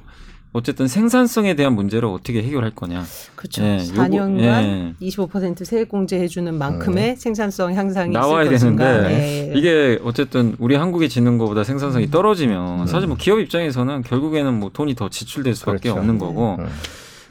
[0.54, 3.04] 어쨌든 생산성에 대한 문제를 어떻게 해결할 거냐.
[3.37, 3.62] 그렇죠.
[3.62, 4.95] 예, 요거- 4년간 예.
[5.00, 8.49] 25% 세액 공제해 주는 만큼의 생산성 향상이 나와야.
[8.49, 9.52] 되는데 네.
[9.57, 12.87] 이게 어쨌든 우리 한국이 짓는 것보다 생산성이 떨어지면 음.
[12.87, 15.99] 사실 뭐 기업 입장에서는 결국에는 뭐 돈이 더 지출될 수밖에 그렇죠.
[16.00, 16.21] 없는 네.
[16.21, 16.66] 거고 음.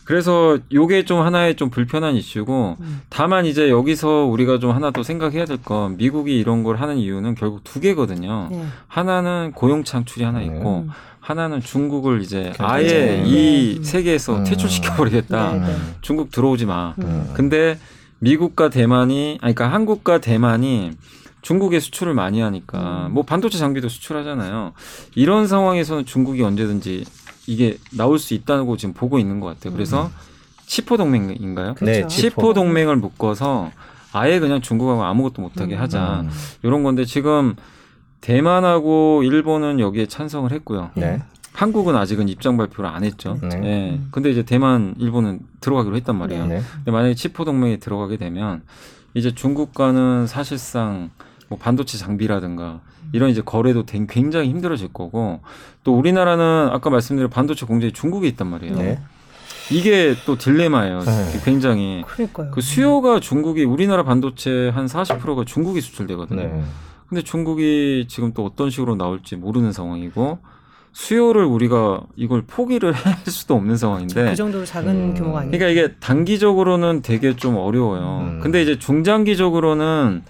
[0.03, 3.01] 그래서 요게 좀 하나의 좀 불편한 이슈고 음.
[3.10, 7.36] 다만 이제 여기서 우리가 좀 하나 더 생각해야 될 건 미국이 이런 걸 하는 이유는
[7.36, 8.48] 결국 두 개거든요.
[8.51, 8.65] 네.
[8.88, 10.46] 하나는 고용 창출이 하나 네.
[10.46, 10.89] 있고 음.
[11.20, 12.51] 하나는 중국을 이제.
[12.58, 13.24] 아예 네.
[13.25, 13.84] 이 음.
[13.84, 14.43] 세계에서 음.
[14.43, 15.53] 퇴출시켜 버리겠다.
[15.53, 15.65] 네, 네.
[15.67, 15.96] 음.
[16.01, 16.96] 중국 들어오지 마.
[17.00, 17.29] 음.
[17.34, 17.77] 근데
[18.20, 20.91] 미국과 대만이 아니 그러니까 한국과 대만이
[21.43, 23.13] 중국에 수출을 많이 하니까 음.
[23.13, 24.74] 뭐 반도체 장비도 수출하잖아요.
[25.15, 27.03] 이런 상황에서는 중국이 언제든지
[27.48, 29.74] 이게 나올 수 있다고 지금 보고 있는 것 같아요.
[29.74, 30.12] 그래서
[30.65, 31.75] 치포 동맹인가요?
[31.75, 32.01] 그렇죠.
[32.01, 33.71] 네, 치포 동맹을 묶어서
[34.13, 35.81] 아예 그냥 중국하고 아무것도 못하게 음.
[35.81, 36.21] 하자.
[36.21, 36.29] 음.
[36.63, 37.55] 이런 건데 지금
[38.21, 40.91] 대만하고 일본은 여기에 찬성을 했고요.
[40.95, 41.21] 네.
[41.53, 43.38] 한국은 아직은 입장 발표를 안 했죠.
[43.41, 43.50] 네.
[43.63, 43.89] 예.
[43.91, 44.07] 음.
[44.12, 46.45] 근데 이제 대만, 일본은 들어가기로 했단 말이에요.
[46.48, 46.62] 네.
[46.75, 48.62] 근데 만약에 치포 동맹에 들어가게 되면
[49.13, 51.10] 이제 중국과는 사실상
[51.50, 52.79] 뭐 반도체 장비라든가
[53.13, 55.41] 이런 이제 거래도 된- 굉장히 힘들어질 거고
[55.84, 58.75] 또 우리나라는 아까 말씀드린 반도체 공장이 중국에 있단 말이에요.
[58.77, 59.00] 네.
[59.72, 61.00] 이게 또 딜레마예요.
[61.00, 61.39] 네.
[61.46, 62.51] 굉장히 그러니까요.
[62.51, 66.41] 그 수요가 중국이 우리나라 반도체 한 40%가 중국이 수출되거든요.
[66.41, 66.63] 네.
[67.08, 70.39] 근데 중국이 지금 또 어떤 식으로 나올지 모르는 상황이고
[70.94, 75.13] 수요를 우리가 이걸 포기를 할 수도 없는 상황인데 그 정도로 작은 음.
[75.13, 75.52] 규모가 아니에요.
[75.58, 78.28] 그러니까 이게 단기적으로는 되게 좀 어려워요.
[78.30, 78.39] 음.
[78.41, 80.24] 근데 이제 중장기적으로는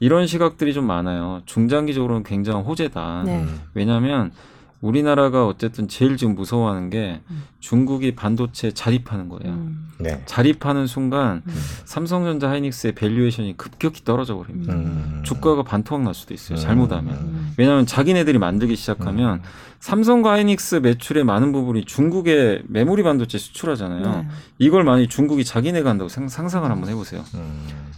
[0.00, 1.42] 이런 시각들이 좀 많아요.
[1.46, 3.22] 중장기적으로는 굉장한 호재다.
[3.24, 3.40] 네.
[3.40, 3.60] 음.
[3.74, 4.32] 왜냐하면
[4.80, 7.44] 우리나라가 어쨌든 제일 지금 무서워하는 게 음.
[7.60, 9.54] 중국이 반도체 자립하는 거예요.
[9.54, 9.88] 음.
[9.98, 10.22] 네.
[10.26, 11.54] 자립하는 순간 음.
[11.86, 14.74] 삼성전자 하이닉스의 valuation이 급격히 떨어져 버립니다.
[14.74, 15.22] 음.
[15.24, 16.58] 주가가 반토막 날 수도 있어요.
[16.58, 16.60] 음.
[16.60, 17.14] 잘못하면.
[17.14, 17.54] 음.
[17.56, 19.40] 왜냐하면 자기네들이 만들기 시작하면
[19.80, 24.02] 삼성과 하이닉스 매출의 많은 부분이 중국에 메모리 반도체 수출하잖아요.
[24.02, 24.28] 네.
[24.58, 27.24] 이걸 만약 중국이 자기네가 한다고 상, 상상을 한번 해보세요.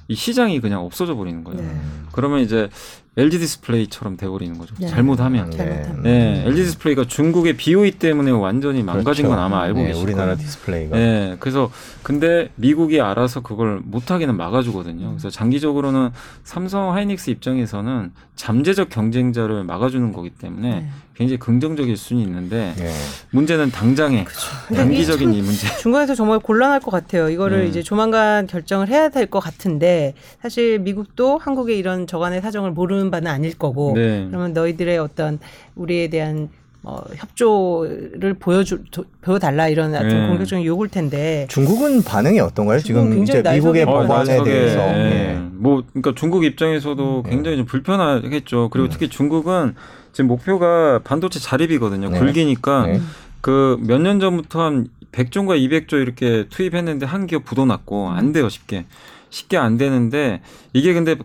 [0.08, 0.12] 음.
[0.12, 1.60] 이 시장이 그냥 없어져 버리는 거예요.
[1.60, 1.80] 네.
[2.12, 2.68] 그러면 이제
[3.18, 4.74] LG 디스플레이처럼 돼버리는 거죠.
[4.78, 4.88] 네.
[4.88, 5.50] 잘못하면.
[5.50, 6.02] 잘못하면.
[6.02, 9.28] 네, LG 디스플레이가 중국의 BOE 때문에 완전히 망가진 그렇죠.
[9.36, 10.38] 건 아마 알고 네, 계실 우리나라 거예요.
[10.38, 10.96] 디스플레이가.
[10.96, 11.70] 네, 그래서
[12.02, 15.08] 근데 미국이 알아서 그걸 못하게는 막아주거든요.
[15.10, 16.10] 그래서 장기적으로는
[16.44, 20.88] 삼성 하이닉스 입장에서는 잠재적 경쟁자를 막아주는 거기 때문에 네.
[21.14, 22.92] 굉장히 긍정적일 수는 있는데 네.
[23.30, 24.48] 문제는 당장에 그렇죠.
[24.68, 25.66] 근데 단기적인 이게 이 문제.
[25.66, 27.30] 참 중간에서 정말 곤란할 것 같아요.
[27.30, 27.68] 이거를 네.
[27.68, 33.30] 이제 조만간 결정을 해야 될 것 같은데 사실 미국도 한국의 이런 저간의 사정을 모르는 바는
[33.30, 34.26] 아닐 거고 네.
[34.28, 35.38] 그러면 너희들의 어떤
[35.74, 36.48] 우리에 대한
[36.82, 40.28] 어, 협조를 보여주 도- 보여달라 이런 어떤 네.
[40.28, 42.78] 공격적인 요구일 텐데 중국은 반응이 어떤가요?
[42.78, 44.78] 지금 이제 굉장히 미국의 법안에 대해서.
[44.80, 45.32] 예.
[45.34, 45.38] 예.
[45.52, 47.30] 뭐 그러니까 중국 입장에서도 네.
[47.30, 48.68] 굉장히 좀 불편하겠죠.
[48.70, 48.90] 그리고 음.
[48.92, 49.74] 특히 중국은
[50.12, 52.08] 지금 목표가 반도체 자립이거든요.
[52.10, 52.18] 네.
[52.20, 53.00] 굴기니까 네.
[53.40, 58.84] 그몇 년 전부터 한 100조인가 200조 이렇게 투입했는데 한 기업 부도 났고 안 돼요 쉽게
[59.30, 60.40] 쉽게 안 되는데
[60.72, 61.16] 이게 근데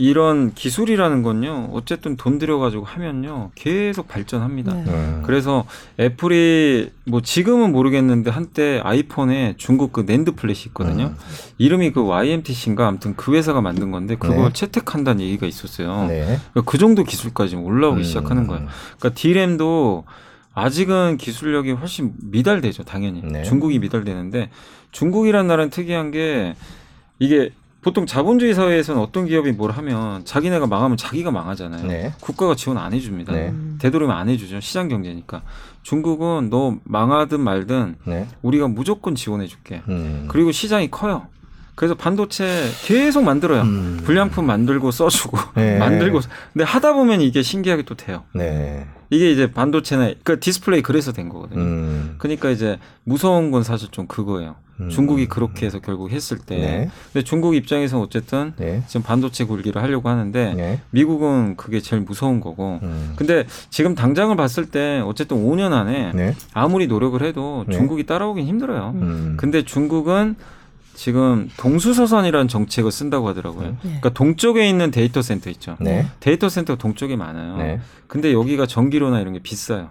[0.00, 4.72] 이런 기술이라는 건요 어쨌든 돈 들여가지고 하면요 계속 발전합니다.
[4.72, 4.90] 네.
[4.90, 5.22] 음.
[5.26, 5.66] 그래서
[5.98, 11.08] 애플이 뭐 지금은 모르겠는데 한때 아이폰에 중국 그 NAND flash 있거든요.
[11.08, 11.16] 음.
[11.58, 14.52] 이름이 그 YMTC인가 아무튼 그 회사가 만든 건데 그걸 네.
[14.54, 16.06] 채택한다는 얘기가 있었어요.
[16.06, 16.24] 네.
[16.52, 18.02] 그러니까 그 정도 기술까지 올라오기 음.
[18.02, 18.68] 시작하는 거예요.
[18.98, 20.04] 그러니까 D램도
[20.54, 23.20] 아직은 기술력이 훨씬 미달되죠, 당연히.
[23.22, 23.42] 네.
[23.42, 24.48] 중국이 미달되는데
[24.92, 26.54] 중국이란 나라는 특이한 게
[27.18, 27.50] 이게
[27.82, 31.86] 보통 자본주의 사회에서는 어떤 기업이 뭘 하면 자기네가 망하면 자기가 망하잖아요.
[31.86, 32.12] 네.
[32.20, 33.32] 국가가 지원 안 해줍니다.
[33.32, 33.48] 네.
[33.48, 33.78] 음.
[33.80, 34.60] 되도록이면 안 해주죠.
[34.60, 35.42] 시장 경제니까.
[35.82, 38.26] 중국은 너 망하든 말든 네.
[38.42, 39.82] 우리가 무조건 지원해줄게.
[39.88, 40.26] 음.
[40.28, 41.26] 그리고 시장이 커요.
[41.74, 43.62] 그래서 반도체 계속 만들어요.
[43.62, 44.00] 음.
[44.04, 45.78] 불량품 만들고 써주고 네.
[45.80, 46.20] 만들고
[46.52, 48.24] 근데 하다 보면 이게 신기하게 또 돼요.
[49.10, 49.16] 네.
[49.16, 51.60] 이게 이제 반도체나 그러니까 디스플레이 그래서 된 거거든요.
[51.60, 52.14] 음.
[52.18, 54.56] 그러니까 이제 무서운 건 사실 좀 그거예요.
[54.80, 54.88] 음.
[54.88, 56.90] 중국이 그렇게 해서 결국 했을 때 네.
[57.12, 58.82] 근데 중국 입장에서 어쨌든 네.
[58.86, 60.80] 지금 반도체 굴기를 하려고 하는데 네.
[60.90, 63.12] 미국은 그게 제일 무서운 거고 음.
[63.16, 66.34] 근데 지금 당장을 봤을 때 어쨌든 5년 안에 네.
[66.54, 67.76] 아무리 노력을 해도 네.
[67.76, 68.92] 중국이 따라오긴 힘들어요.
[68.96, 69.34] 음.
[69.36, 70.36] 근데 중국은
[71.04, 73.68] 지금 동수서산이라는 정책을 쓴다고 하더라고요.
[73.68, 73.76] 네.
[73.80, 75.78] 그러니까 동쪽에 있는 데이터 센터 있죠.
[75.80, 76.04] 네.
[76.20, 77.56] 데이터 센터가 동쪽에 많아요.
[77.56, 77.80] 네.
[78.06, 79.88] 근데 여기가 전기료나 이런 게 비싸요.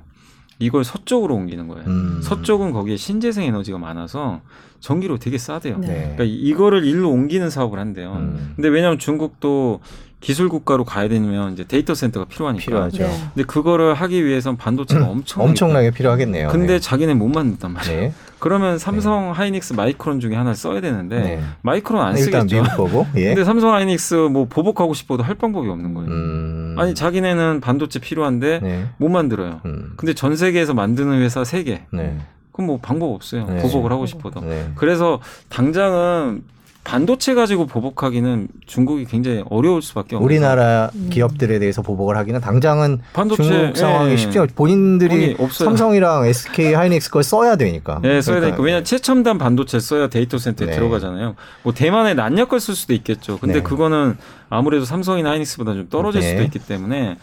[0.59, 1.87] 이걸 서쪽으로 옮기는 거예요.
[1.87, 2.19] 음.
[2.21, 4.41] 서쪽은 거기에 신재생 에너지가 많아서
[4.81, 5.79] 전기료 되게 싸대요.
[5.79, 5.87] 네.
[5.87, 5.93] 네.
[6.01, 8.13] 그러니까 이- 이거를 일로 옮기는 사업을 한대요.
[8.13, 8.53] 음.
[8.55, 9.79] 근데 왜냐하면 중국도
[10.21, 12.65] 기술 국가로 가야 되면 이제 데이터 센터가 필요하니까.
[12.65, 13.03] 필요하죠.
[13.03, 13.09] 네.
[13.33, 16.49] 근데 그거를 하기 위해선 반도체가 엄청 엄청나게 필요하겠네요.
[16.49, 16.79] 근데 네.
[16.79, 18.01] 자기네 못 만든단 말이에요.
[18.01, 18.13] 네.
[18.39, 21.41] 그러면 삼성 하이닉스 마이크론 중에 하나를 써야 되는데 네.
[21.61, 22.63] 마이크론 안 일단 쓰겠죠.
[22.63, 23.07] 미국 거고.
[23.15, 23.27] 예.
[23.27, 26.09] 근데 삼성 하이닉스 뭐 보복하고 싶어도 할 방법이 없는 거예요.
[26.09, 26.75] 음.
[26.77, 28.85] 아니 자기네는 반도체 필요한데 네.
[28.97, 29.61] 못 만들어요.
[29.65, 29.93] 음.
[29.95, 31.81] 근데 전 세계에서 만드는 회사 세 개.
[31.91, 32.17] 네.
[32.51, 33.45] 그럼 뭐 방법 없어요.
[33.45, 33.61] 네.
[33.61, 34.41] 보복을 하고 싶어도.
[34.41, 34.69] 네.
[34.75, 36.43] 그래서 당장은
[36.83, 41.09] 반도체 가지고 보복하기는 중국이 굉장히 어려울 수밖에 없는 우리나라 음.
[41.11, 44.17] 기업들에 대해서 보복을 하기는 당장은 반도체 중국 상황이 예.
[44.17, 45.69] 쉽지 않 본인들이 없어요.
[45.69, 48.01] 삼성이랑 SK 하이닉스 걸 써야 되니까.
[48.05, 48.63] 예, 써야 그러니까 되니까.
[48.63, 50.73] 왜냐 최첨단 반도체 써야 데이터 센터에 네.
[50.75, 51.35] 들어가잖아요.
[51.63, 53.37] 뭐 대만의 난약 걸 쓸 수도 있겠죠.
[53.39, 53.61] 근데 네.
[53.63, 54.17] 그거는
[54.49, 56.29] 아무래도 삼성이나 하이닉스보다 좀 떨어질 네.
[56.31, 57.17] 수도 있기 때문에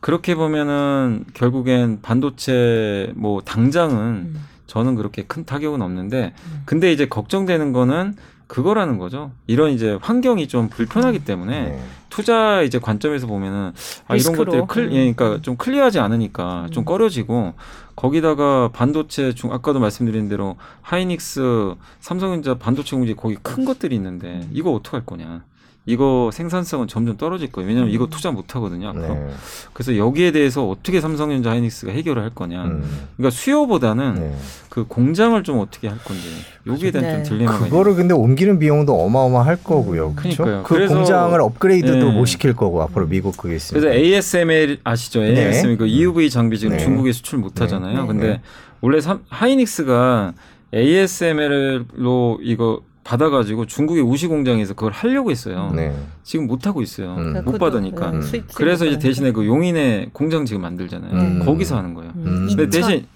[0.00, 4.40] 그렇게 보면은 결국엔 반도체 뭐 당장은 음.
[4.66, 6.32] 저는 그렇게 큰 타격은 없는데
[6.64, 8.14] 근데 이제 걱정되는 거는
[8.52, 9.30] 그거라는 거죠.
[9.46, 11.82] 이런 이제 환경이 좀 불편하기 때문에 네.
[12.10, 13.72] 투자 이제 관점에서 보면은
[14.06, 14.36] 아, 이런.
[14.36, 14.92] 것들이 클, 음.
[14.92, 16.84] 예, 그러니까 좀 클리어하지 않으니까 좀 음.
[16.84, 17.54] 꺼려지고
[17.96, 24.70] 거기다가 반도체 중 아까도 말씀드린 대로 하이닉스, 삼성전자 반도체 공지 거기 큰 것들이 있는데 이거
[24.72, 25.44] 어떻게 할 거냐?
[25.84, 27.68] 이거 생산성은 점점 떨어질 거예요.
[27.68, 28.90] 왜냐하면 이거 투자 못 하거든요.
[28.90, 29.14] 앞으로.
[29.14, 29.30] 네.
[29.72, 32.64] 그래서 여기에 대해서 어떻게 삼성전자 하이닉스가 해결을 할 거냐?
[32.64, 32.84] 음.
[33.16, 34.36] 그러니까 수요보다는 네.
[34.68, 36.22] 그 공장을 좀 어떻게 할 건지
[36.68, 37.24] 여기에 대한 네.
[37.24, 40.14] 좀 딜레마가 그거를 근데 옮기는 비용도 어마어마할 거고요.
[40.14, 40.44] 그렇죠?
[40.44, 40.62] 그러니까요.
[40.62, 42.12] 그 공장을 업그레이드도 네.
[42.12, 43.80] 못 시킬 거고 앞으로 미국 그게 있으니까.
[43.80, 45.20] 그래서 ASML 아시죠?
[45.20, 45.48] 네.
[45.48, 46.84] ASML 그 EUV 장비 지금 네.
[46.84, 48.02] 중국에 수출 못 하잖아요.
[48.02, 48.06] 네.
[48.06, 48.40] 근데 네.
[48.80, 50.34] 원래 삼, 하이닉스가
[50.72, 55.72] ASML로 이거 받아가지고 중국의 우시 공장에서 그걸 하려고 했어요.
[55.74, 55.92] 네.
[56.22, 57.14] 지금 못 하고 있어요.
[57.16, 57.32] 음.
[57.32, 58.10] 못 그것도, 받으니까.
[58.10, 58.42] 음, 음.
[58.54, 61.12] 그래서 이제 대신에 그 용인에 공장 지금 만들잖아요.
[61.12, 61.42] 음.
[61.44, 62.12] 거기서 하는 거예요.
[62.16, 62.26] 음.
[62.26, 62.46] 음.
[62.48, 63.06] 근데 2000, 대신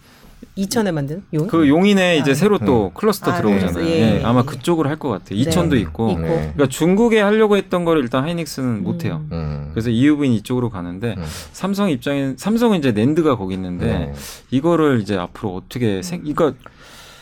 [0.59, 1.47] 2000에 만든 용?
[1.47, 2.35] 그 용인에 이제 아.
[2.35, 3.85] 새로 또 클러스터 아, 들어오잖아요.
[3.85, 3.91] 네.
[3.91, 4.25] 예, 예.
[4.25, 5.39] 아마 그쪽으로 할 것 같아요.
[5.39, 5.83] 이천도 네.
[5.83, 6.11] 있고.
[6.11, 6.21] 있고.
[6.21, 6.29] 네.
[6.55, 9.23] 그러니까 중국에 하려고 했던 거를 일단 하이닉스는 못 해요.
[9.31, 9.37] 음.
[9.37, 9.69] 음.
[9.73, 11.25] 그래서 EUV는 이쪽으로 가는데 음.
[11.53, 14.13] 삼성 입장에 삼성은 이제 낸드가 거기 있는데 네.
[14.51, 16.55] 이거를 이제 앞으로 어떻게 생 그러니까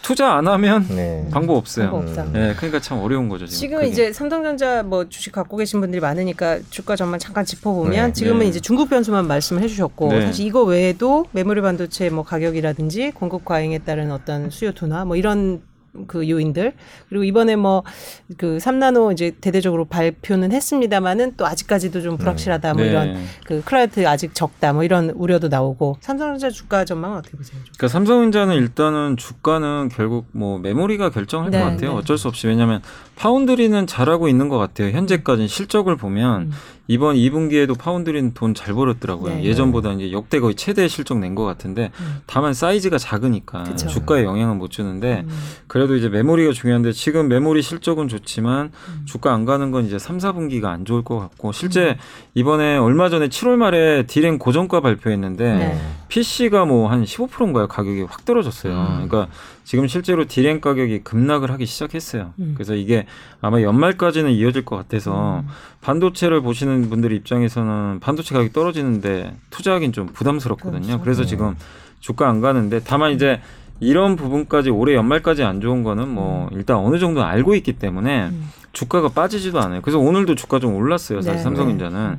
[0.04, 1.26] 투자 안 하면 네.
[1.30, 1.90] 방법 없어요.
[1.90, 2.24] 방법 없다.
[2.24, 2.32] 음.
[2.36, 3.78] 예, 그러니까 참 어려운 거죠 지금.
[3.80, 3.90] 지금.
[3.90, 8.12] 이제 삼성전자 뭐 주식 갖고 계신 분들이 많으니까 주가 전만 잠깐 짚어보면 네.
[8.12, 8.46] 지금은 네.
[8.46, 10.26] 이제 중국 변수만 말씀을 해주셨고 네.
[10.26, 15.62] 사실 이거 외에도 메모리 반도체 뭐 가격이라든지 공급 과잉에 따른 어떤 수요 둔화 뭐 이런
[16.06, 16.72] 그 요인들
[17.08, 22.90] 그리고 이번에 뭐그 3나노 이제 대대적으로 발표는 했습니다만은 또 아직까지도 좀 불확실하다 뭐 네.
[22.90, 27.56] 이런 그 클라이언트 아직 적다 뭐 이런 우려도 나오고 삼성전자 주가 전망은 어떻게 보세요?
[27.56, 27.72] 좀?
[27.76, 31.90] 그러니까 삼성전자는 일단은 주가는 결국 뭐 메모리가 결정할 네, 것 같아요.
[31.92, 31.96] 네.
[31.96, 32.82] 어쩔 수 없이 왜냐하면
[33.16, 34.90] 파운드리는 잘하고 있는 것 같아요.
[34.90, 36.52] 현재까지는 실적을 보면 음.
[36.86, 39.34] 이번 2분기에도 파운드리는 돈 잘 벌었더라고요.
[39.36, 39.44] 네.
[39.44, 42.20] 예전보다 이제 역대 거의 최대 실적 낸 것 같은데 음.
[42.26, 43.88] 다만 사이즈가 작으니까 그쵸.
[43.88, 45.38] 주가에 영향은 못 주는데 음.
[45.66, 49.02] 그래도 이제 메모리가 중요한데 지금 메모리 실적은 좋지만 음.
[49.06, 51.94] 주가 안 가는 건 이제 3, 4분기가 안 좋을 것 같고 실제 음.
[52.34, 55.80] 이번에 얼마 전에 7월 말에 디램 고정가 발표했는데 네.
[56.08, 57.66] PC가 뭐 한 15%인가요?
[57.66, 58.72] 가격이 확 떨어졌어요.
[58.74, 59.08] 음.
[59.08, 59.28] 그러니까
[59.64, 62.34] 지금 실제로 디램 가격이 급락을 하기 시작했어요.
[62.38, 62.52] 음.
[62.54, 63.06] 그래서 이게
[63.40, 65.48] 아마 연말까지는 이어질 것 같아서 음.
[65.80, 70.82] 반도체를 보시는 분들 입장에서는 반도체 가격이 떨어지는데 투자하기는 좀 부담스럽거든요.
[70.82, 71.00] 그렇죠.
[71.00, 71.26] 그래서 음.
[71.26, 71.56] 지금
[72.00, 73.40] 주가 안 가는데 다만 이제
[73.84, 78.50] 이런 부분까지 올해 연말까지 안 좋은 거는 뭐 일단 어느 정도 알고 있기 때문에 음.
[78.72, 79.82] 주가가 빠지지도 않아요.
[79.82, 81.20] 그래서 오늘도 주가 좀 올랐어요.
[81.20, 81.42] 사실 네.
[81.42, 82.18] 삼성전자는.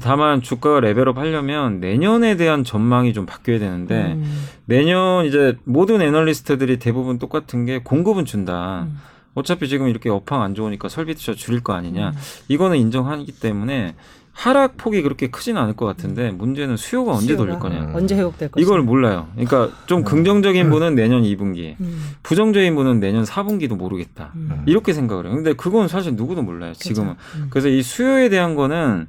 [0.00, 4.44] 다만 주가가 레벨업 하려면 내년에 대한 전망이 좀 바뀌어야 되는데 음.
[4.64, 8.86] 내년 이제 모든 애널리스트들이 대부분 똑같은 게 공급은 준다.
[8.88, 8.98] 음.
[9.34, 12.08] 어차피 지금 이렇게 업황 안 좋으니까 설비 투자 줄일 거 아니냐.
[12.08, 12.14] 음.
[12.48, 13.94] 이거는 인정하기 때문에
[14.32, 17.84] 하락 폭이 그렇게 크지는 않을 것 같은데 문제는 수요가 언제 돌릴 수요가 거냐.
[17.90, 17.94] 음.
[17.94, 18.60] 언제 회복될 것인가?
[18.60, 19.28] 이걸 몰라요.
[19.34, 22.10] 그러니까 좀 긍정적인 분은 내년 2분기, 음.
[22.22, 24.32] 부정적인 분은 내년 4분기도 모르겠다.
[24.34, 24.62] 음.
[24.66, 25.34] 이렇게 생각을 해요.
[25.34, 26.72] 근데 그건 사실 누구도 몰라요.
[26.72, 27.14] 지금은.
[27.14, 27.38] 그렇죠.
[27.38, 27.46] 음.
[27.50, 29.06] 그래서 이 수요에 대한 거는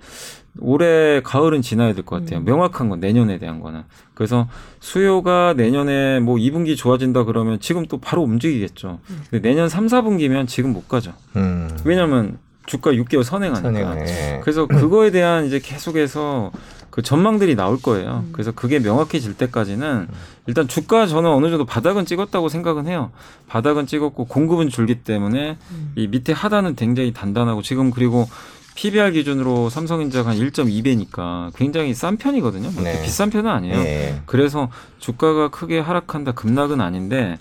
[0.60, 2.42] 올해 가을은 지나야 될 것 같아요.
[2.42, 2.46] 음.
[2.46, 3.84] 명확한 건 내년에 대한 거는.
[4.14, 4.48] 그래서
[4.80, 9.00] 수요가 내년에 뭐 2분기 좋아진다 그러면 지금 또 바로 움직이겠죠.
[9.32, 11.14] 근데 내년 3, 4분기면 지금 못 가죠.
[11.38, 11.70] 음.
[11.86, 13.62] 왜냐하면 주가 6개월 선행하니까.
[13.62, 14.40] 선행하네.
[14.44, 16.52] 그래서 그거에 대한 이제 계속해서
[16.90, 18.24] 그 전망들이 나올 거예요.
[18.28, 18.30] 음.
[18.34, 20.08] 그래서 그게 명확해질 때까지는
[20.46, 23.12] 일단 주가 저는 어느 정도 바닥은 찍었다고 생각은 해요.
[23.48, 25.94] 바닥은 찍었고 공급은 줄기 때문에 음.
[25.96, 28.28] 이 밑에 하단은 굉장히 단단하고 지금 그리고
[28.76, 32.72] PBR 기준으로 삼성전자가 한 1.2배니까 굉장히 싼 편이거든요.
[32.82, 33.02] 네.
[33.04, 33.78] 비싼 편은 아니에요.
[33.78, 34.22] 예.
[34.26, 37.38] 그래서 주가가 크게 하락한다 급락은 아닌데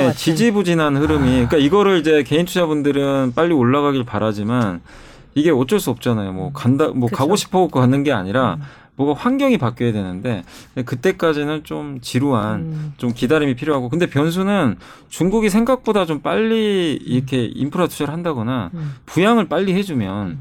[0.00, 0.16] 것 같은.
[0.16, 4.80] 지지부진한 흐름이 그러니까 이거를 이제 개인 투자분들은 빨리 올라가길 바라지만
[5.34, 6.32] 이게 어쩔 수 없잖아요.
[6.32, 7.16] 뭐 간다 뭐 그쵸.
[7.16, 8.62] 가고 싶어 갖고 가는 게 아니라 음.
[8.98, 10.42] 뭐가 환경이 바뀌어야 되는데
[10.84, 12.92] 그때까지는 좀 지루한 음.
[12.98, 14.76] 좀 기다림이 필요하고 근데 변수는
[15.08, 18.96] 중국이 생각보다 좀 빨리 이렇게 인프라 투자를 한다거나 음.
[19.06, 20.40] 부양을 빨리 해주면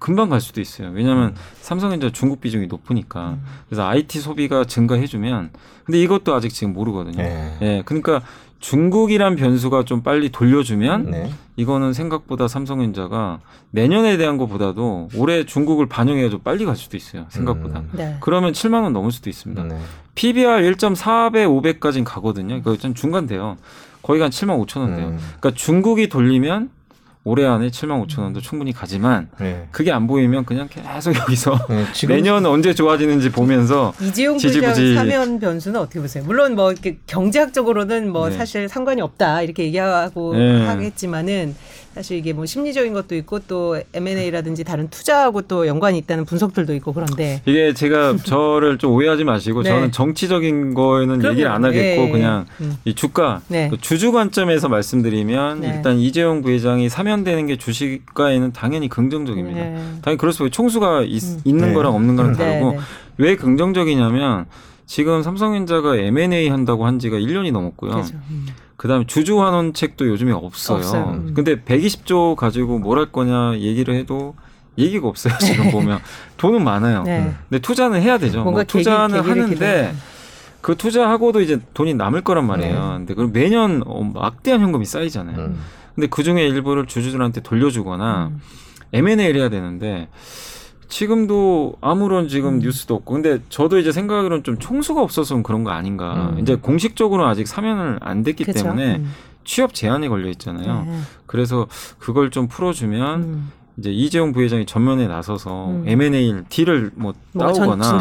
[0.00, 0.90] 금방 갈 수도 있어요.
[0.92, 3.44] 왜냐하면 삼성전자 중국 비중이 높으니까 음.
[3.68, 5.50] 그래서 IT 소비가 증가해주면
[5.84, 7.22] 근데 이것도 아직 지금 모르거든요.
[7.22, 7.56] 예.
[7.62, 8.20] 예, 그러니까
[8.62, 11.30] 중국이란 변수가 좀 빨리 돌려주면 네.
[11.56, 13.40] 이거는 생각보다 삼성전자가
[13.72, 17.26] 내년에 대한 것보다도 올해 중국을 반영해가지고 빨리 갈 수도 있어요.
[17.28, 17.80] 생각보다.
[17.80, 17.90] 음.
[17.92, 18.16] 네.
[18.20, 19.64] 그러면 7만 원 넘을 수도 있습니다.
[19.64, 19.78] 네.
[20.14, 22.54] PBR 1.4배, 5배까지는 가거든요.
[22.54, 23.56] 이거 좀 중간 돼요.
[24.00, 25.08] 거의 한 7만 5천 원 돼요.
[25.08, 25.18] 음.
[25.40, 26.70] 그러니까 중국이 돌리면
[27.24, 29.68] 올해 안에 7만 5천 원도 충분히 가지만 네.
[29.70, 34.96] 그게 안 보이면 그냥 계속 여기서 네, 지금 내년 언제 좋아지는지 보면서 이재용 지지부지.
[34.96, 36.24] 사면 변수는 어떻게 보세요?
[36.24, 38.36] 물론 뭐 이렇게 경제학적으로는 뭐 네.
[38.36, 40.66] 사실 상관이 없다 이렇게 얘기하고 네.
[40.66, 41.54] 하겠지만은
[41.94, 46.92] 사실 이게 뭐 심리적인 것도 있고 또 M&A라든지 다른 투자하고 또 연관이 있다는 분석들도 있고
[46.92, 49.70] 그런데 이게 제가 저를 좀 오해하지 마시고 네.
[49.70, 51.32] 저는 정치적인 거에는 그럼요.
[51.32, 52.76] 얘기를 안 하겠고 예, 그냥 음.
[52.84, 53.68] 이 주가 네.
[53.68, 55.72] 그 주주 관점에서 말씀드리면 네.
[55.76, 59.60] 일단 이재용 부회장이 사면되는 게 주식가에는 당연히 긍정적입니다.
[59.60, 59.76] 네.
[60.02, 61.40] 당연히 그럴 수 있고 총수가 있, 음.
[61.44, 61.74] 있는 네.
[61.74, 62.36] 거랑 없는 거랑 음.
[62.36, 62.78] 다르고.
[63.18, 64.46] 왜 긍정적이냐면
[64.86, 67.92] 지금 삼성전자가 M&A 한다고 한 지가 1년이 넘었고요.
[67.92, 68.14] 그렇죠.
[68.30, 68.46] 음.
[68.82, 70.78] 그다음에 주주 환원 책도 요즘에 없어요.
[70.78, 71.04] 없어요.
[71.14, 71.32] 음.
[71.34, 74.34] 근데 120조 가지고 뭘 할 거냐 얘기를 해도
[74.76, 75.34] 얘기가 없어요.
[75.38, 76.00] 지금 보면
[76.36, 77.04] 돈은 많아요.
[77.04, 77.32] 네.
[77.48, 78.42] 근데 투자는 해야 되죠.
[78.42, 79.94] 뭔가 뭐 투자는 계기- 계기를 하는데 기다려요.
[80.62, 82.74] 그 투자하고도 이제 돈이 남을 거란 말이에요.
[82.74, 82.96] 네.
[82.98, 85.36] 근데 그럼 매년 어, 막대한 현금이 쌓이잖아요.
[85.38, 85.60] 음.
[85.94, 88.40] 근데 그 중에 일부를 주주들한테 돌려주거나 음.
[88.94, 90.08] M&A를 해야 되는데
[90.92, 92.58] 지금도 아무런 지금 음.
[92.58, 96.38] 뉴스도 없고 근데 저도 이제 생각하기로는 좀 총수가 없어서 그런 거 아닌가 음.
[96.38, 98.62] 이제 공식적으로 아직 사면을 안 됐기 그쵸?
[98.62, 99.10] 때문에 음.
[99.42, 100.84] 취업 제한에 걸려 있잖아요.
[100.86, 100.98] 네.
[101.24, 101.66] 그래서
[101.98, 103.52] 그걸 좀 풀어주면 음.
[103.78, 105.84] 이제 이재용 부회장이 전면에 나서서 음.
[105.86, 107.98] M&A 딜을 뭐 따오거나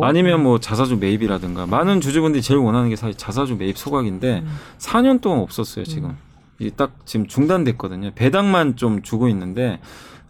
[0.00, 4.48] 아니면 뭐 자사주 매입이라든가 많은 주주분들이 제일 원하는 게 사실 자사주 매입 소각인데 음.
[4.78, 6.16] 4년 동안 없었어요 지금
[6.58, 9.78] 이게 딱 지금 중단됐거든요 배당만 좀 주고 있는데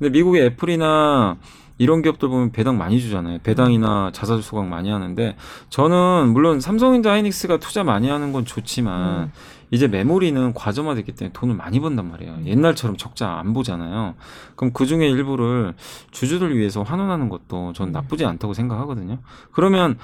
[0.01, 1.37] 근데 미국의 애플이나
[1.81, 5.35] 이런 기업들 보면 배당 많이 주잖아요 배당이나 자사주 소각 많이 하는데
[5.71, 9.33] 저는 물론 삼성전자 하이닉스가 투자 많이 하는 건 좋지만 음.
[9.71, 12.41] 이제 메모리는 과점화됐기 때문에 돈을 많이 번단 말이에요.
[12.45, 14.15] 옛날처럼 적자 안 보잖아요.
[14.57, 15.75] 그럼 그 중에 일부를
[16.11, 19.19] 주주들 위해서 환원하는 것도 전 나쁘지 않다고 생각하거든요.
[19.53, 19.97] 그러면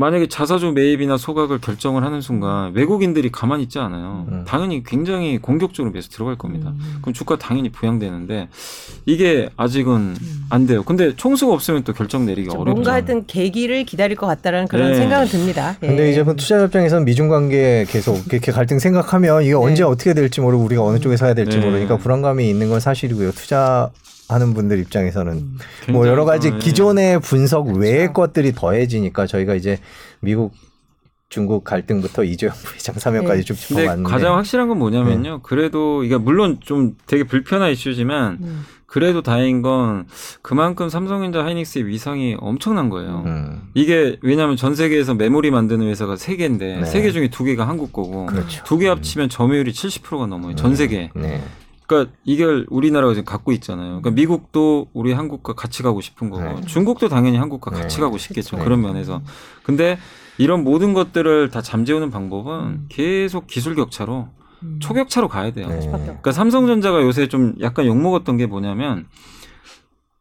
[0.00, 4.24] 만약에 자사주 매입이나 소각을 결정을 하는 순간 외국인들이 가만히 있지 않아요.
[4.28, 4.44] 음.
[4.48, 6.70] 당연히 굉장히 공격적으로 매수 들어갈 겁니다.
[6.70, 6.98] 음.
[7.02, 8.48] 그럼 주가 당연히 부양되는데
[9.04, 10.46] 이게 아직은 음.
[10.48, 10.82] 안 돼요.
[10.84, 12.72] 근데 총수가 없으면 또 결정 내리기 좀 어렵죠.
[12.72, 14.96] 뭔가 하여튼 계기를 기다릴 것 같다라는 그런 네.
[14.96, 15.76] 생각은 듭니다.
[15.82, 15.88] 예.
[15.88, 20.40] 근데 이제 뭐 투자 입장에서는 미중 관계 계속 이렇게 갈등 생각하면 이게 언제 어떻게 될지
[20.40, 21.66] 모르고 우리가 어느 쪽에 서야 될지 네.
[21.66, 23.32] 모르니까 불안감이 있는 건 사실이고요.
[23.32, 23.90] 투자
[24.32, 25.58] 하는 분들 입장에서는 음.
[25.90, 28.12] 뭐 여러 가지 기존의 분석 외의 그렇죠.
[28.14, 29.78] 것들이 더해지니까 저희가 이제
[30.20, 30.52] 미국
[31.28, 33.44] 중국 갈등부터 이재용 부회장 사면까지 네.
[33.44, 35.40] 쭉 짚어봤는데 가장 확실한 건 뭐냐면요.
[35.42, 38.64] 그래도 이게 물론 좀 되게 불편한 이슈지만 음.
[38.90, 40.06] 그래도 다행인 건
[40.42, 43.22] 그만큼 삼성전자 하이닉스의 위상이 엄청난 거예요.
[43.24, 46.84] 음, 이게 왜냐하면 전 세계에서 메모리 만드는 회사가 세 개인데 네.
[46.84, 48.64] 세개 중에 두 개가 한국 거고 그렇죠.
[48.64, 50.56] 두개 합치면 점유율이 70%가 넘어요.
[50.56, 51.08] 전 세계.
[51.90, 51.96] 네.
[51.96, 53.88] 그러니까 이걸 우리나라가 지금 갖고 있잖아요.
[53.88, 56.66] 그러니까 미국도 우리 한국과 같이 가고 싶은 거고 네.
[56.66, 57.82] 중국도 당연히 한국과 네.
[57.82, 58.50] 같이 가고 싶겠죠.
[58.56, 58.64] 그렇죠.
[58.64, 59.22] 그런 면에서.
[59.62, 59.98] 근데
[60.38, 62.86] 이런 모든 것들을 다 잠재우는 방법은 음.
[62.88, 64.28] 계속 기술 격차로
[64.62, 64.78] 음.
[64.80, 65.68] 초격차로 가야 돼요.
[65.68, 65.80] 네.
[65.80, 69.06] 그러니까 삼성전자가 요새 좀 약간 욕먹었던 게 뭐냐면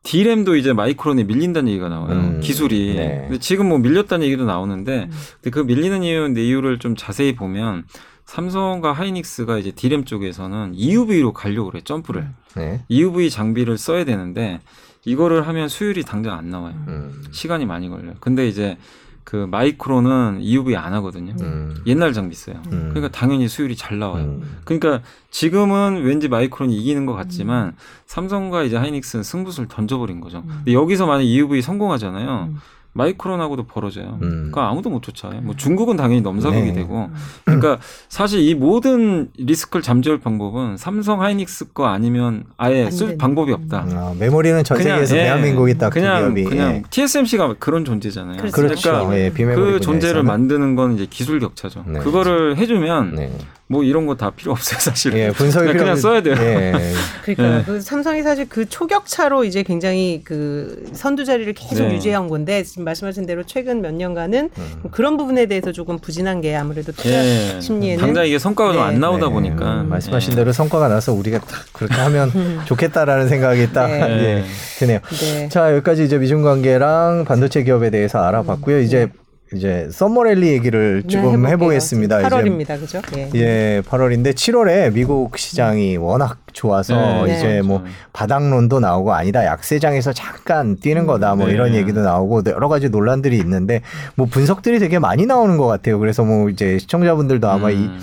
[0.04, 2.14] D램도 이제 마이크론에 밀린다는 얘기가 나와요.
[2.14, 2.96] 음, 기술이.
[2.96, 3.26] 네.
[3.28, 5.18] 근데 지금 뭐 밀렸다는 얘기도 나오는데 음.
[5.36, 7.84] 근데 그 밀리는 이유, 이유를 좀 자세히 보면
[8.30, 12.30] 삼성과 하이닉스가 이제 D램 쪽에서는 EUV로 가려고 그래, 점프를.
[12.56, 12.86] 네.
[12.88, 14.60] EUV 장비를 써야 되는데
[15.04, 16.76] 이거를 하면 수율이 당장 안 나와요.
[16.88, 17.24] 음.
[17.32, 18.14] 시간이 많이 걸려요.
[18.20, 18.78] 근데 이제
[19.24, 21.34] 그 마이크론은 EUV 안 하거든요.
[21.42, 21.76] 음.
[21.88, 22.62] 옛날 장비 써요.
[22.72, 22.90] 음.
[22.94, 24.26] 그러니까 당연히 수율이 잘 나와요.
[24.26, 24.60] 음.
[24.64, 30.44] 그러니까 지금은 왠지 마이크론이 이기는 것 같지만 삼성과 이제 하이닉스는 승부수를 던져버린 거죠.
[30.46, 32.54] 근데 여기서 만약 EUV 성공하잖아요.
[33.00, 33.10] 음.
[33.10, 34.20] 마이크론하고도 벌어져요.
[34.22, 34.50] 음.
[34.52, 35.40] 그러니까 아무도 못 쫓아요.
[35.42, 36.74] 뭐 중국은 당연히 넘사벽이 네.
[36.74, 37.10] 되고.
[37.46, 43.18] 그러니까 사실 이 모든 리스크를 잠재울 방법은 삼성 하이닉스 거 아니면 아예 안 쓸.
[43.18, 43.86] 방법이 없다.
[43.90, 46.84] 아, 메모리는 전 세계에서 예, 대한민국이 딱그 그냥 기업이 그냥 예.
[46.90, 48.38] TSMC가 그런 존재잖아요.
[48.38, 48.56] 그렇죠.
[48.56, 48.92] 그렇죠.
[48.92, 50.26] 그러니까 예, 그 존재를 분야에서는.
[50.26, 51.84] 만드는 건 이제 기술 격차죠.
[51.88, 52.00] 네.
[52.00, 53.32] 그거를 해주면 네.
[53.72, 55.14] 뭐 이런 거 다 필요 없어요, 사실.
[55.14, 56.34] 예, 분석이 그냥, 그냥 써야 돼요.
[56.40, 56.74] 예.
[57.24, 57.64] 그러니까 네.
[57.66, 61.94] 그 삼성이 사실 그 초격차로 이제 굉장히 그 선두 자리를 계속 네.
[61.94, 64.80] 유지해온 건데 지금 말씀하신 대로 최근 몇 년간은 음.
[64.82, 67.62] 뭐 그런 부분에 대해서 조금 부진한 게 아무래도 투자 예.
[67.62, 68.88] 심리에는 당장 이게 성과가 좀 네.
[68.88, 69.32] 안 나오다 네.
[69.34, 70.36] 보니까 음, 말씀하신 예.
[70.38, 72.32] 대로 성과가 나서 우리가 딱 그렇게 하면
[72.66, 74.02] 좋겠다라는 생각이 딱 네.
[74.02, 74.44] 예,
[74.80, 75.00] 드네요.
[75.22, 75.48] 네.
[75.50, 78.80] 자 여기까지 이제 미중 관계랑 반도체 기업에 대해서 알아봤고요.
[78.80, 79.10] 이제
[79.54, 81.48] 이제 썸머랠리 얘기를 네, 조금 해볼게요.
[81.50, 82.30] 해보겠습니다.
[82.30, 83.02] 지금 이제 8월입니다, 그죠?
[83.16, 83.30] 예.
[83.36, 87.62] 예, 8월인데 7월에 미국 시장이 워낙 좋아서 네, 이제 네.
[87.62, 87.84] 뭐
[88.14, 91.54] 바닥론도 나오고 아니다 약세장에서 잠깐 뛰는 거다 뭐 네.
[91.54, 93.82] 이런 얘기도 나오고 여러 가지 논란들이 있는데
[94.16, 95.98] 뭐 분석들이 되게 많이 나오는 것 같아요.
[96.00, 98.00] 그래서 뭐 이제 시청자분들도 아마 이 음.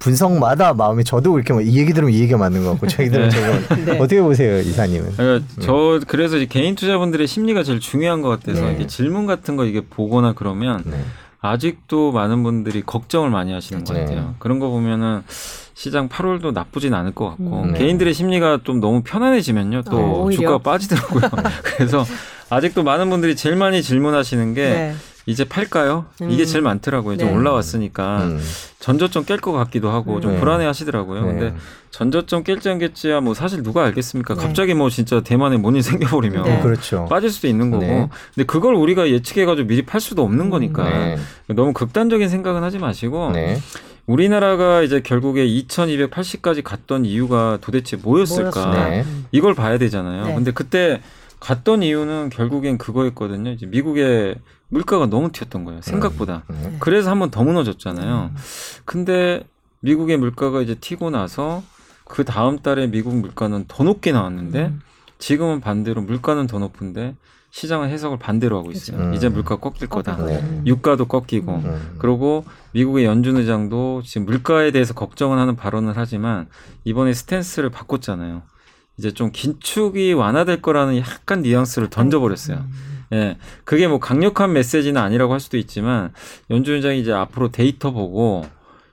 [0.00, 3.30] 분석마다 마음이 저도 이렇게 뭐이 얘기 들으면 이 얘기가 맞는 것 같고 저 얘기 들으면
[3.30, 3.98] 저거 네.
[3.98, 5.12] 어떻게 보세요 이사님은?
[5.16, 8.74] 그러니까 저 그래서 이제 개인 투자분들의 심리가 제일 중요한 것 같아서 네.
[8.74, 11.04] 이게 질문 같은 거 이게 보거나 그러면 네.
[11.42, 14.00] 아직도 많은 분들이 걱정을 많이 하시는 것 네.
[14.00, 14.34] 같아요.
[14.38, 15.22] 그런 거 보면은
[15.74, 17.72] 시장 8월도 나쁘진 않을 것 같고 음.
[17.72, 17.78] 네.
[17.78, 20.30] 개인들의 심리가 좀 너무 편안해지면요 또 어.
[20.30, 21.30] 주가가 빠지더라고요.
[21.62, 22.04] 그래서
[22.48, 24.94] 아직도 많은 분들이 제일 많이 질문하시는 게 네.
[25.30, 26.06] 이제 팔까요?
[26.22, 26.30] 음.
[26.30, 27.16] 이게 제일 많더라고요.
[27.16, 27.34] 좀 네.
[27.34, 28.40] 올라왔으니까 음.
[28.80, 30.40] 전저점 깰 것 같기도 하고 좀 네.
[30.40, 31.24] 불안해 하시더라고요.
[31.24, 31.26] 네.
[31.26, 31.54] 근데
[31.90, 34.34] 전저점 깰지 안 깰지야 뭐 사실 누가 알겠습니까?
[34.34, 34.42] 네.
[34.42, 36.60] 갑자기 뭐 진짜 대만에 뭔일 생겨버리면 네.
[36.60, 37.06] 그렇죠.
[37.08, 37.84] 빠질 수도 있는 거고.
[37.84, 38.08] 네.
[38.34, 41.18] 근데 그걸 우리가 예측해가지고 미리 팔 수도 없는 거니까 네.
[41.48, 43.58] 너무 극단적인 생각은 하지 마시고 네.
[44.06, 48.50] 우리나라가 이제 결국에 2280까지 갔던 이유가 도대체 뭐였을까?
[48.50, 48.88] 뭐였을까?
[48.88, 49.04] 네.
[49.30, 50.26] 이걸 봐야 되잖아요.
[50.26, 50.34] 네.
[50.34, 51.00] 근데 그때
[51.38, 53.50] 갔던 이유는 결국엔 그거였거든요.
[53.52, 54.36] 이제 미국의
[54.70, 55.82] 물가가 너무 튀었던 거예요.
[55.82, 56.44] 생각보다.
[56.48, 56.76] 네.
[56.80, 58.30] 그래서 한 번 더 무너졌잖아요.
[58.84, 59.44] 근데
[59.80, 61.62] 미국의 물가가 이제 튀고 나서
[62.04, 64.80] 그 다음 달에 미국 물가는 더 높게 나왔는데 음.
[65.18, 67.14] 지금은 반대로 물가는 더 높은데
[67.52, 68.96] 시장은 해석을 반대로 하고 있어요.
[68.96, 69.16] 그렇죠.
[69.16, 69.32] 이제 음.
[69.34, 70.16] 물가 꺾일 거다.
[70.24, 70.38] 네.
[70.38, 70.62] 음.
[70.66, 71.94] 유가도 꺾이고 음.
[71.98, 76.46] 그리고 미국의 연준 의장도 지금 물가에 대해서 걱정은 하는 발언을 하지만
[76.84, 78.42] 이번에 stance를 바꿨잖아요.
[78.98, 82.64] 이제 좀 긴축이 완화될 거라는 약간 뉘앙스를 던져버렸어요.
[83.12, 83.16] 음.
[83.16, 86.12] 예, 그게 뭐 강력한 메시지는 아니라고 할 수도 있지만
[86.50, 88.44] 연준 의장이 이제 앞으로 데이터 보고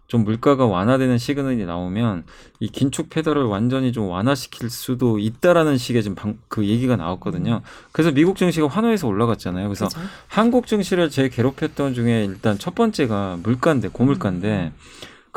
[0.07, 2.23] 좀 물가가 완화되는 시그널이 나오면
[2.61, 7.61] 이 긴축 페달을 완전히 좀 완화시킬 수도 있다라는 식의 지금 방, 그 얘기가 나왔거든요.
[7.91, 9.67] 그래서 미국 증시가 환호해서 올라갔잖아요.
[9.67, 9.99] 그래서 그죠?
[10.27, 14.71] 한국 증시를 제일 괴롭혔던 중에 일단 첫 번째가 물가인데 고물가인데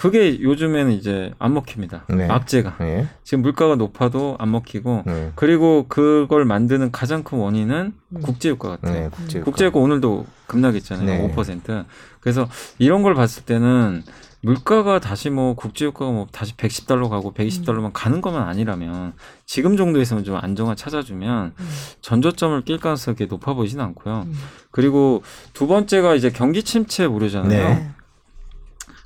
[0.01, 2.05] 그게 요즘에는 이제 안 먹힙니다.
[2.09, 2.27] 네.
[2.27, 3.07] 악재가 네.
[3.23, 5.33] 지금 물가가 높아도 안 먹히고 네.
[5.35, 8.21] 그리고 그걸 만드는 가장 큰 원인은 음.
[8.23, 8.95] 국제유가 같아요.
[8.95, 9.09] 네.
[9.11, 11.07] 국제 국제유가 오늘도 급락했잖아요.
[11.07, 11.35] 네.
[11.35, 11.85] 5%.
[12.21, 14.03] 그래서 이런 걸 봤을 때는
[14.41, 19.13] 물가가 다시 뭐 국제유가가 뭐 다시 110달러 가고 120달러만 가는 것만 아니라면
[19.45, 21.69] 지금 정도에서는 좀 안정화 찾아주면 음.
[22.01, 24.25] 전저점을 낄 가능성이 높아 보이진 않고요.
[24.29, 24.35] 음.
[24.71, 28.00] 그리고 두 번째가 이제 경기 침체 우려잖아요.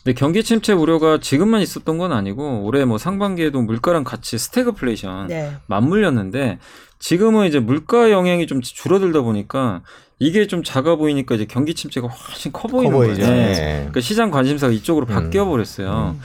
[0.04, 0.12] 네.
[0.12, 5.52] 근데 경기 침체 우려가 지금만 있었던 건 아니고 올해 뭐 상반기에도 물가랑 같이 스태그플레이션 네.
[5.66, 6.58] 맞물렸는데
[6.98, 9.82] 지금은 이제 물가 영향이 좀 줄어들다 보니까
[10.18, 12.98] 이게 좀 작아 보이니까 이제 경기 침체가 훨씬 커 보이는 커.
[12.98, 13.14] 거예요.
[13.14, 13.76] 네.
[13.76, 15.08] 그러니까 시장 관심사가 이쪽으로 음.
[15.08, 16.14] 바뀌어 버렸어요.
[16.16, 16.20] 음.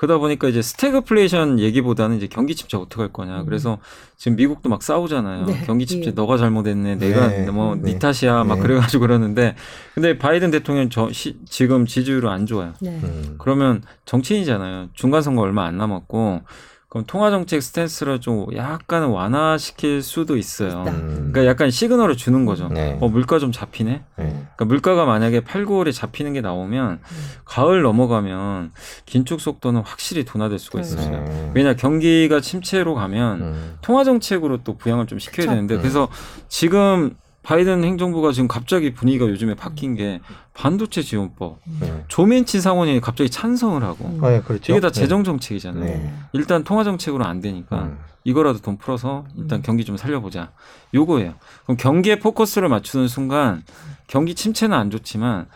[0.00, 3.40] 그러다 보니까 이제 스태그플레이션 얘기보다는 이제 경기 침체 어떻게 할 거냐.
[3.40, 3.44] 음.
[3.44, 3.76] 그래서
[4.16, 5.44] 지금 미국도 막 싸우잖아요.
[5.44, 5.62] 네.
[5.66, 6.12] 경기 침체 예.
[6.12, 6.94] 너가 잘못했네.
[6.96, 7.50] 내가 네.
[7.50, 7.92] 뭐 네.
[7.92, 8.44] 네 탓이야.
[8.44, 8.62] 막 네.
[8.62, 9.56] 그래 가지고 그러는데
[9.92, 12.72] 근데 바이든 대통령 저 시, 지금 지지율이 안 좋아요.
[12.80, 12.98] 네.
[13.04, 13.34] 음.
[13.38, 14.88] 그러면 정치인이잖아요.
[14.94, 16.40] 중간 선거 얼마 안 남았고
[16.90, 20.82] 그럼 통화 정책 스탠스를 좀 약간은 완화시킬 수도 있어요.
[20.88, 21.30] 음.
[21.30, 22.68] 그러니까 약간 시그널을 주는 거죠.
[22.68, 22.98] 네.
[23.00, 23.90] 어 물가 좀 잡히네.
[23.92, 24.04] 네.
[24.16, 26.98] 그러니까 물가가 만약에 8, 9월에 잡히는 게 나오면
[27.44, 28.72] 가을 넘어가면
[29.06, 30.98] 긴축 속도는 확실히 둔화될 수가 그렇죠.
[30.98, 31.24] 있어요.
[31.24, 31.52] 네.
[31.54, 33.78] 왜냐 경기가 침체로 가면 음.
[33.82, 35.50] 통화 정책으로 또 부양을 좀 시켜야 그쵸.
[35.50, 35.78] 되는데 음.
[35.78, 36.08] 그래서
[36.48, 40.20] 지금 바이든 행정부가 지금 갑자기 분위기가 요즘에 바뀐 게
[40.52, 42.04] 반도체 지원법 네.
[42.08, 44.72] 조멘치 상원이 갑자기 찬성을 하고 예, 그렇죠.
[44.72, 44.92] 이게 다 네.
[44.92, 45.84] 재정 정책이잖아요.
[45.84, 46.14] 네.
[46.32, 47.98] 일단 통화 정책으로 안 되니까 음.
[48.24, 49.62] 이거라도 돈 풀어서 일단 음.
[49.62, 50.52] 경기 좀 살려보자.
[50.92, 51.34] 요거예요.
[51.64, 53.62] 그럼 경기에 포커스를 맞추는 순간
[54.06, 55.46] 경기 침체는 안 좋지만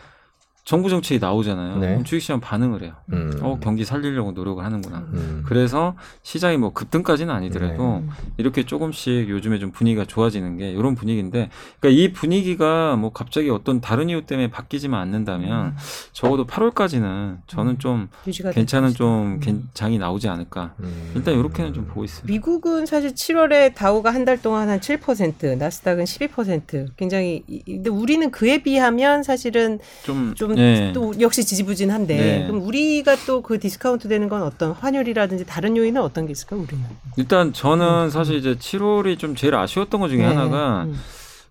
[0.65, 1.77] 정부 정책이 나오잖아요.
[1.77, 2.03] 네.
[2.03, 2.93] 주식시장 반응을 해요.
[3.13, 3.31] 음.
[3.43, 4.97] 어 경기 살리려고 노력을 하는구나.
[5.13, 5.43] 음.
[5.45, 8.11] 그래서 시장이 뭐 급등까지는 아니더라도 네.
[8.37, 13.79] 이렇게 조금씩 요즘에 좀 분위기가 좋아지는 게 이런 분위기인데 그러니까 이 분위기가 뭐 갑자기 어떤
[13.79, 15.75] 다른 이유 때문에 바뀌지만 않는다면
[16.13, 18.93] 적어도 8월까지는 저는 좀 유지가 될 괜찮은.
[18.95, 19.39] 좀 음.
[19.39, 20.73] 괜- 장이 나오지 않을까.
[20.79, 21.11] 음.
[21.15, 22.31] 일단 이렇게는 좀 보고 있습니다.
[22.33, 28.31] 미국은 사실 7월에 다우가 한 달 동안 한 7%, 나스닥은 12% 굉장히 이- 근데 우리는
[28.31, 30.91] 그에 비하면 사실은 좀, 좀 예.
[30.93, 32.47] 또 역시 지지부진한데 네.
[32.47, 36.83] 그럼 우리가 또 그 디스카운트 되는 건 어떤 환율이라든지 다른 요인은 어떤 게 있을까 우리는?
[37.17, 40.25] 일단 저는 사실 이제 7월이 좀 제일 아쉬웠던 것 중에 네.
[40.25, 40.99] 하나가 음.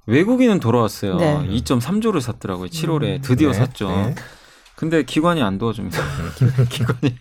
[0.07, 1.17] 외국인은 돌아왔어요.
[1.17, 1.47] 네.
[1.51, 2.69] 2.3조를 샀더라고요.
[2.69, 3.21] 7월에 음.
[3.23, 3.55] 드디어 네.
[3.59, 3.89] 샀죠.
[3.89, 4.15] 네.
[4.75, 5.99] 근데 기관이 안 도와줍니다.
[6.69, 7.15] 기관이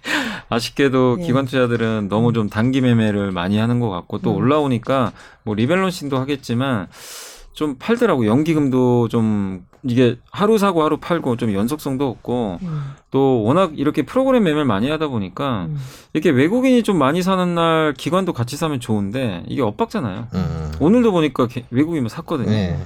[0.50, 1.26] 아쉽게도 네.
[1.28, 4.38] 기관 투자들은 너무 좀 단기 매매를 많이 하는 것 같고 또 음.
[4.38, 5.12] 올라오니까
[5.44, 6.88] 뭐 리밸런싱도 하겠지만
[7.54, 12.82] 좀 팔더라고 연기금도 좀 이게 하루 사고 하루 팔고 좀 연속성도 없고 음.
[13.12, 15.78] 또 워낙 이렇게 프로그램 매매를 많이 하다 보니까 음.
[16.14, 20.28] 이렇게 외국인이 좀 많이 사는 날 기관도 같이 사면 좋은데 이게 엇박잖아요.
[20.34, 20.72] 음.
[20.80, 22.50] 오늘도 보니까 게- 외국인만 샀거든요.
[22.50, 22.80] 네.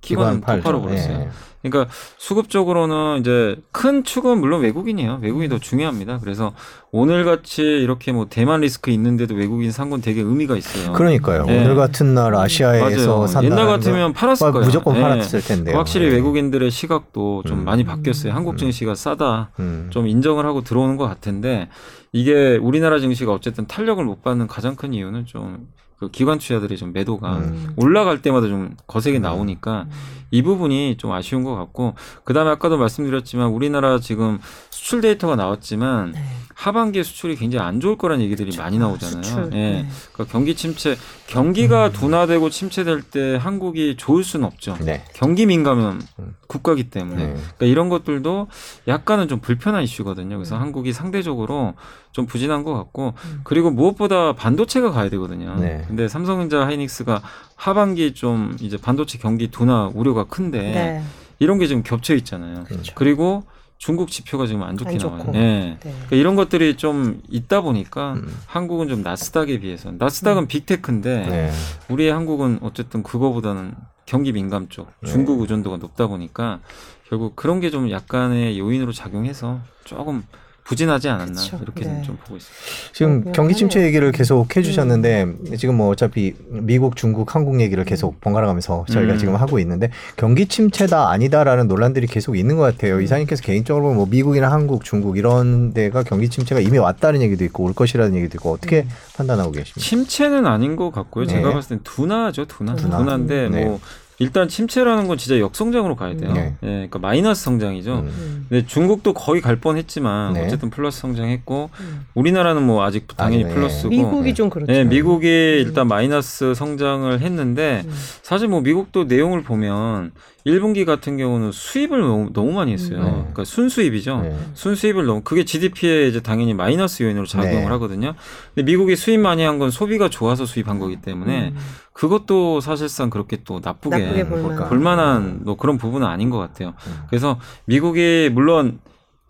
[0.00, 0.62] 기관은 팔죠.
[0.62, 1.18] 똑바로 버렸어요.
[1.18, 1.28] 네.
[1.62, 5.18] 그러니까 수급적으로는 이제 큰 축은 물론 외국인이에요.
[5.20, 6.18] 외국인이 더 중요합니다.
[6.20, 6.52] 그래서
[6.92, 10.92] 오늘 같이 이렇게 뭐 대만 리스크 있는데도 외국인 산건 되게 의미가 있어요.
[10.92, 11.44] 그러니까요.
[11.46, 11.64] 네.
[11.64, 13.26] 오늘 같은 날 아시아에서.
[13.26, 13.48] 산다.
[13.48, 14.66] 옛날 같으면 팔았을 거예요.
[14.66, 15.00] 무조건 네.
[15.00, 15.76] 팔았을 텐데요.
[15.76, 16.14] 확실히 네.
[16.16, 17.64] 외국인들의 시각도 좀 음.
[17.64, 18.32] 많이 바뀌었어요.
[18.32, 19.50] 한국 증시가 싸다.
[19.58, 19.88] 음.
[19.90, 21.68] 좀 인정을 하고 들어오는 것 같은데
[22.12, 25.66] 이게 우리나라 증시가 어쨌든 탄력을 못 받는 가장 큰 이유는 좀
[25.98, 27.72] 그 기관 투자들의 좀 매도가 음.
[27.76, 29.86] 올라갈 때마다 좀 거세게 나오니까
[30.30, 34.38] 이 부분이 좀 아쉬운 것 같고 그다음에 아까도 말씀드렸지만 우리나라 지금
[34.70, 36.20] 수출 데이터가 나왔지만 네.
[36.54, 39.22] 하반기에 수출이 굉장히 안 좋을 거라는 얘기들이 많이 나오잖아요.
[39.22, 39.44] 수출.
[39.52, 39.56] 예.
[39.56, 39.86] 네.
[40.12, 40.96] 그러니까 경기 침체,
[41.26, 44.76] 경기가 둔화되고 침체될 때 한국이 좋을 수는 없죠.
[44.80, 45.04] 네.
[45.12, 46.34] 경기 민감한 음.
[46.46, 47.32] 국가기 때문에 네.
[47.34, 48.48] 그러니까 이런 것들도
[48.88, 50.36] 약간은 좀 불편한 이슈거든요.
[50.36, 50.62] 그래서 음.
[50.62, 51.74] 한국이 상대적으로
[52.12, 53.40] 좀 부진한 것 같고 음.
[53.44, 55.56] 그리고 무엇보다 반도체가 가야 되거든요.
[55.60, 55.84] 네.
[55.86, 57.20] 근데 삼성전자 하이닉스가
[57.56, 61.02] 하반기 좀 이제 반도체 경기 둔화 우려가 큰데 네.
[61.38, 62.64] 이런 게 지금 겹쳐 있잖아요.
[62.64, 62.92] 그렇죠.
[62.94, 63.44] 그리고
[63.78, 64.98] 중국 지표가 지금 안 좋게 안.
[64.98, 65.24] 나와요.
[65.32, 65.78] 네.
[65.82, 65.90] 네.
[65.90, 68.34] 그러니까 이런 것들이 좀 있다 보니까 음.
[68.46, 70.46] 한국은 좀 나스닥에 비해서 나스닥은 음.
[70.46, 71.50] 빅테크인데 네.
[71.88, 73.74] 우리 한국은 어쨌든 그거보다는
[74.06, 75.10] 경기 민감 쪽 네.
[75.10, 76.60] 중국 의존도가 높다 보니까
[77.08, 80.22] 결국 그런 게 좀 약간의 요인으로 작용해서 조금
[80.66, 81.58] 부진하지 않았나 그쵸.
[81.62, 82.02] 이렇게 네.
[82.02, 82.92] 좀 보고 있습니다.
[82.92, 83.82] 지금 그냥 경기 침체.
[83.82, 89.18] 얘기를 계속 해주셨는데 지금 뭐 어차피 미국, 중국, 한국 얘기를 계속 번갈아가면서 저희가 음.
[89.18, 93.00] 지금 하고 있는데 경기 침체다 아니다라는 논란들이 계속 있는 것 같아요.
[93.00, 97.64] 이사님께서 개인적으로 보면 뭐 미국이나 한국, 중국 이런 데가 경기 침체가 이미 왔다는 얘기도 있고
[97.64, 98.88] 올 것이라는 얘기도 있고 어떻게 음.
[99.16, 99.80] 판단하고 계십니까?
[99.80, 101.26] 침체는 아닌 것 같고요.
[101.26, 101.34] 네.
[101.34, 102.74] 제가 봤을 땐 둔화죠, 둔화.
[102.74, 102.98] 둔화.
[102.98, 103.64] 둔화인데 네.
[103.64, 103.80] 뭐
[104.18, 106.32] 일단 침체라는 건 진짜 역성장으로 가야 돼요.
[106.32, 106.56] 네.
[106.62, 107.94] 예, 그러니까 마이너스 성장이죠.
[107.94, 108.06] 음.
[108.06, 108.46] 음.
[108.48, 110.44] 근데 중국도 거의 갈 뻔했지만 네.
[110.44, 112.06] 어쨌든 플러스 성장했고 음.
[112.14, 113.54] 우리나라는 뭐 아직 당연히 아, 네.
[113.54, 114.72] 플러스고 미국이 좀 그렇죠.
[114.72, 117.94] 네, 미국이 일단 마이너스 성장을 했는데 음.
[118.22, 120.12] 사실 뭐 미국도 내용을 보면
[120.46, 122.98] 1분기 같은 경우는 수입을 너무, 너무 많이 했어요.
[123.00, 123.04] 음.
[123.04, 123.10] 네.
[123.10, 124.20] 그러니까 순수입이죠.
[124.22, 124.36] 네.
[124.54, 127.64] 순수입을 너무 그게 GDP에 이제 당연히 마이너스 요인으로 작용을 네.
[127.66, 128.14] 하거든요.
[128.54, 131.56] 근데 미국이 수입 많이 한 건 소비가 좋아서 수입한 거기 때문에 음.
[131.94, 134.68] 그것도 사실상 그렇게 또 나쁘게, 나쁘게 볼까?
[134.68, 136.74] 볼만한 뭐 그런 부분은 아닌 것 같아요.
[136.86, 137.00] 음.
[137.08, 138.78] 그래서 미국이 물론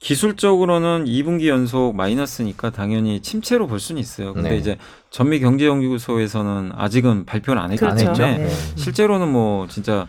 [0.01, 4.35] 기술적으로는 2분기 연속 마이너스니까 당연히 침체로 볼 수는 있어요.
[4.35, 4.57] 근데 네.
[4.57, 4.77] 이제
[5.11, 8.13] 전미 경제연구소에서는 아직은 발표를 안 했기 그렇죠.
[8.13, 8.49] 때문에 네.
[8.77, 10.07] 실제로는 뭐 진짜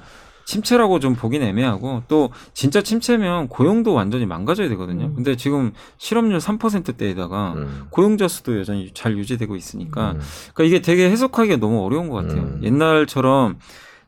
[0.48, 5.08] 침체라고 좀 보긴 애매하고 또 진짜 침체면 고용도 완전히 망가져야 되거든요.
[5.08, 5.14] 음.
[5.14, 7.88] 근데 지금 실업률 3%대에다가 음.
[7.89, 10.22] 고용자 수도 여전히 잘 유지되고 있으니까 음.
[10.54, 12.43] 그러니까 이게 되게 해석하기가 너무 어려운 것 같아요.
[12.43, 12.62] 음.
[12.64, 13.60] 옛날처럼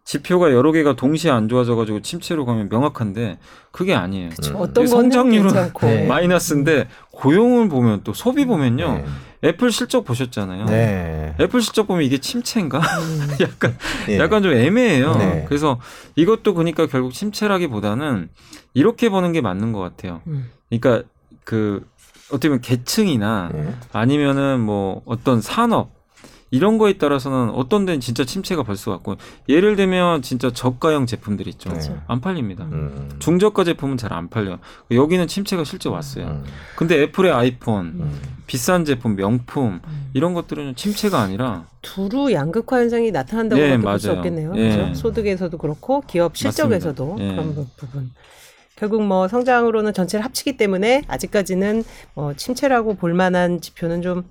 [0.05, 3.37] 지표가 여러 개가 동시에 안 좋아져가지고 침체로 가면 명확한데
[3.71, 4.29] 그게 아니에요.
[4.29, 4.55] 그쵸.
[4.55, 4.61] 음.
[4.61, 6.07] 어떤 성장률은 괜찮고 네.
[6.07, 8.93] 마이너스인데 고용을 보면 또 소비 보면요.
[8.93, 9.05] 네.
[9.43, 10.65] 애플 실적 보셨잖아요.
[10.65, 11.35] 네.
[11.39, 12.79] 애플 실적 보면 이게 침체인가?
[12.79, 13.27] 음.
[13.39, 13.77] 약간
[14.09, 14.19] 예.
[14.19, 15.15] 약간 좀 애매해요.
[15.15, 15.45] 네.
[15.47, 15.79] 그래서
[16.15, 18.29] 이것도 그러니까 결국 침체라기보다는
[18.73, 20.21] 이렇게 보는 게 맞는 것 같아요.
[20.27, 20.49] 음.
[20.69, 21.07] 그러니까
[21.45, 21.87] 그
[22.29, 23.75] 어떻게 보면 계층이나 네.
[23.93, 25.91] 아니면은 뭐 어떤 산업
[26.51, 31.47] 이런 거에 따라서는 어떤 데는 진짜 침체가 벌 수가 있고 예를 들면 진짜 저가형 제품들
[31.49, 31.69] 있죠.
[31.71, 31.95] 네.
[32.07, 32.65] 안 팔립니다.
[32.71, 33.09] 음.
[33.19, 34.57] 중저가 제품은 잘 안 팔려요.
[34.91, 36.25] 여기는 침체가 실제 왔어요.
[36.25, 36.43] 음.
[36.75, 38.19] 근데 애플의 아이폰, 음.
[38.47, 40.09] 비싼 제품, 명품 음.
[40.13, 44.11] 이런 것들은 침체가 아니라 두루 양극화 현상이 나타난다고 네, 볼수.
[44.11, 44.53] 없겠네요.
[44.55, 44.75] 예.
[44.75, 44.93] 그렇죠?
[44.95, 47.31] 소득에서도 그렇고 기업 실적에서도 맞습니다.
[47.31, 47.35] 예.
[47.35, 48.11] 그런 부- 부분.
[48.79, 51.83] 결국 뭐 성장으로는 전체를 합치기 때문에 아직까지는
[52.15, 54.23] 뭐 침체라고 볼 만한 지표는 좀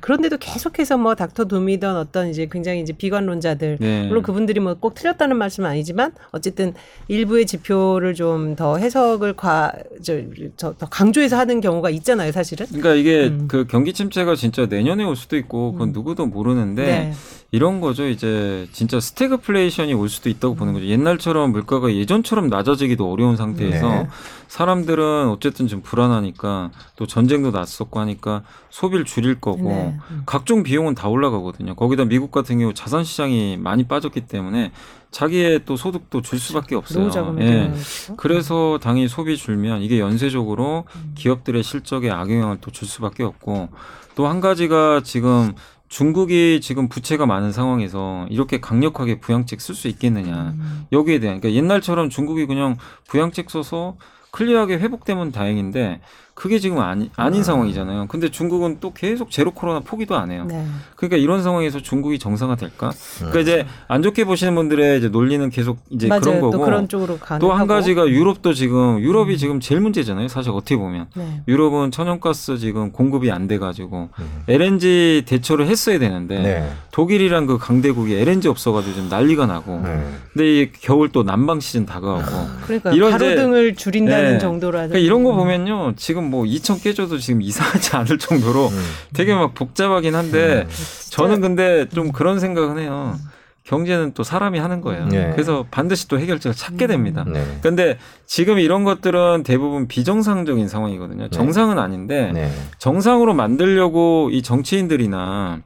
[0.00, 4.06] 그런데도 계속해서 뭐 Doctor Doom이던 어떤 이제 굉장히 이제 비관론자들 네.
[4.08, 6.74] 물론 그분들이 뭐 꼭 틀렸다는 말씀은 아니지만 어쨌든
[7.08, 12.66] 일부의 지표를 좀 더 해석을 과저더 강조해서 하는 경우가 있잖아요, 사실은.
[12.66, 13.46] 그러니까 이게 음.
[13.48, 15.92] 그 경기 침체가 진짜 내년에 올 수도 있고 그건 음.
[15.92, 17.12] 누구도 모르는데 네.
[17.54, 18.08] 이런 거죠.
[18.08, 20.86] 이제 진짜 스태그플레이션이 올 수도 있다고 보는 거죠.
[20.86, 24.08] 옛날처럼 물가가 예전처럼 낮아지기도 어려운 상태에서 네.
[24.48, 29.94] 사람들은 어쨌든 좀 불안하니까 또 전쟁도 났었고 하니까 소비를 줄일 거고 네.
[30.10, 30.22] 음.
[30.24, 31.74] 각종 비용은 다 올라가거든요.
[31.74, 34.72] 거기다 미국 같은 경우 자산 시장이 많이 빠졌기 때문에
[35.10, 37.10] 자기의 또 소득도 줄 수밖에 없어요.
[37.40, 37.70] 예.
[38.16, 41.12] 그래서 당연히 소비 줄면 이게 연쇄적으로 음.
[41.16, 43.68] 기업들의 실적에 악영향을 또 줄 수밖에 없고
[44.14, 45.54] 또 한 가지가 지금
[45.92, 50.86] 중국이 지금 부채가 많은 상황에서 이렇게 강력하게 부양책 쓸 수 있겠느냐 음.
[50.90, 52.78] 여기에 대한 그러니까 옛날처럼 중국이 그냥
[53.08, 53.98] 부양책 써서
[54.30, 56.00] 클리어하게 회복되면 다행인데
[56.34, 58.06] 그게 지금 아니, 아닌 상황이잖아요.
[58.08, 60.44] 근데 중국은 또 계속 제로 코로나 포기도 안 해요.
[60.48, 60.64] 네.
[60.96, 62.90] 그러니까 이런 상황에서 중국이 정상화 될까?
[63.18, 66.20] 그러니까 이제 안 좋게 보시는 분들의 이제 논리는 계속 이제 맞아요.
[66.22, 69.36] 그런 거고 또 그런 쪽으로 가는 또 한 가지가 유럽도 지금 유럽이 음.
[69.36, 70.28] 지금 제일 문제잖아요.
[70.28, 71.42] 사실 어떻게 보면 네.
[71.48, 74.42] 유럽은 천연가스 지금 공급이 안 돼 가지고 음.
[74.48, 76.70] LNG 대처를 했어야 되는데 네.
[76.92, 80.02] 독일이란 그 강대국이 LNG 없어 가지고 좀 난리가 나고 네.
[80.32, 82.30] 근데 이 겨울 또 난방 시즌 다가오고
[82.64, 84.38] 그러니까 이런 가로등을 줄인다는 네.
[84.38, 85.36] 정도라는 그러니까 이런 거 음.
[85.38, 88.82] 보면요 지금 뭐 2천 깨져도 지금 이상하지 않을 정도로 음.
[89.14, 93.16] 되게 막 복잡하긴 한데 진짜 저는 근데 좀 그런 생각은 해요.
[93.64, 95.06] 경제는 또 사람이 하는 거예요.
[95.06, 95.30] 네.
[95.32, 96.88] 그래서 반드시 또 해결책을 찾게 음.
[96.88, 97.24] 됩니다.
[97.26, 97.44] 네.
[97.62, 97.96] 근데
[98.26, 101.28] 지금 이런 것들은 대부분 비정상적인 상황이거든요.
[101.28, 102.50] 정상은 아닌데 네.
[102.78, 105.60] 정상으로 만들려고 이 정치인들이나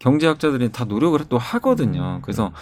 [0.00, 2.18] 경제학자들이 다 노력을 또 하거든요.
[2.22, 2.52] 그래서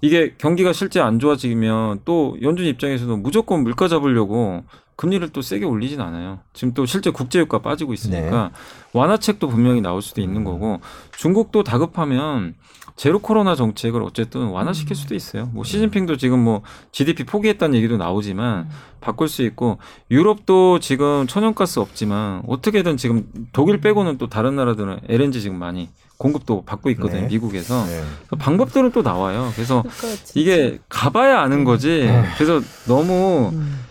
[0.00, 4.64] 이게 경기가 실제 안 좋아지면 또 연준 입장에서도 무조건 물가 잡으려고
[4.96, 6.40] 금리를 또 세게 올리진 않아요.
[6.52, 8.50] 지금 또 실제 국제유가 빠지고 있으니까
[8.92, 10.80] 완화책도 분명히 나올 수도 있는 거고
[11.16, 12.54] 중국도 다급하면
[12.96, 15.46] 제로 코로나 정책을 어쨌든 완화시킬 수도 있어요.
[15.52, 18.68] 뭐 시진핑도 지금 뭐 GDP 포기했다는 얘기도 나오지만
[19.00, 19.78] 바꿀 수 있고
[20.12, 25.88] 유럽도 지금 천연가스 없지만 어떻게든 지금 독일 빼고는 또 다른 나라들은 LNG 지금 많이
[26.18, 27.22] 공급도 받고 있거든요.
[27.22, 27.26] 네.
[27.26, 28.04] 미국에서 네.
[28.38, 29.50] 방법들은 또 나와요.
[29.54, 30.22] 그래서 그러니까.
[30.36, 32.08] 이게 가봐야 아는 거지.
[32.36, 33.83] 그래서 너무 음.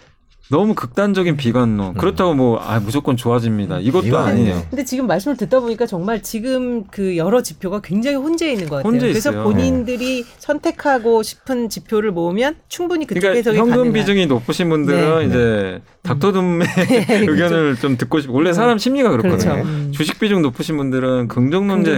[0.54, 1.96] 너무 극단적인 비관론.
[1.96, 3.80] 그렇다고 뭐 아, 무조건 좋아집니다.
[3.80, 4.62] 이것도 아니에요.
[4.70, 8.92] 근데 지금 말씀을 듣다 보니까 정말 지금 그 여러 지표가 굉장히 혼재 있는 것 같아요.
[8.92, 9.44] 혼재 그래서 있어요.
[9.46, 13.94] 본인들이 선택하고 싶은 지표를 모으면 충분히 그쪽 그러니까 해석이 현금 가능한.
[13.94, 15.26] 비중이 높으신 분들은 네.
[15.26, 16.68] 이제 닥터둠의
[17.28, 19.54] 의견을 좀 듣고 싶고 원래 사람 심리가 그렇거든요.
[19.54, 19.68] 그렇죠.
[19.68, 19.92] 음.
[19.92, 21.96] 주식 비중 높으신 분들은 긍정론자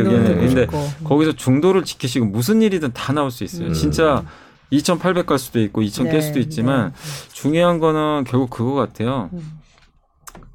[0.48, 0.88] 싶고.
[1.04, 3.68] 거기서 중도를 지키시고 무슨 일이든 다 나올 수 있어요.
[3.68, 3.74] 음.
[3.74, 4.24] 진짜
[4.72, 6.94] 2,800 갈 수도 있고 2,000깰 네, 수도 있지만
[7.34, 9.30] 중요한 거는 결국 그거 같아요.
[9.34, 9.60] 음.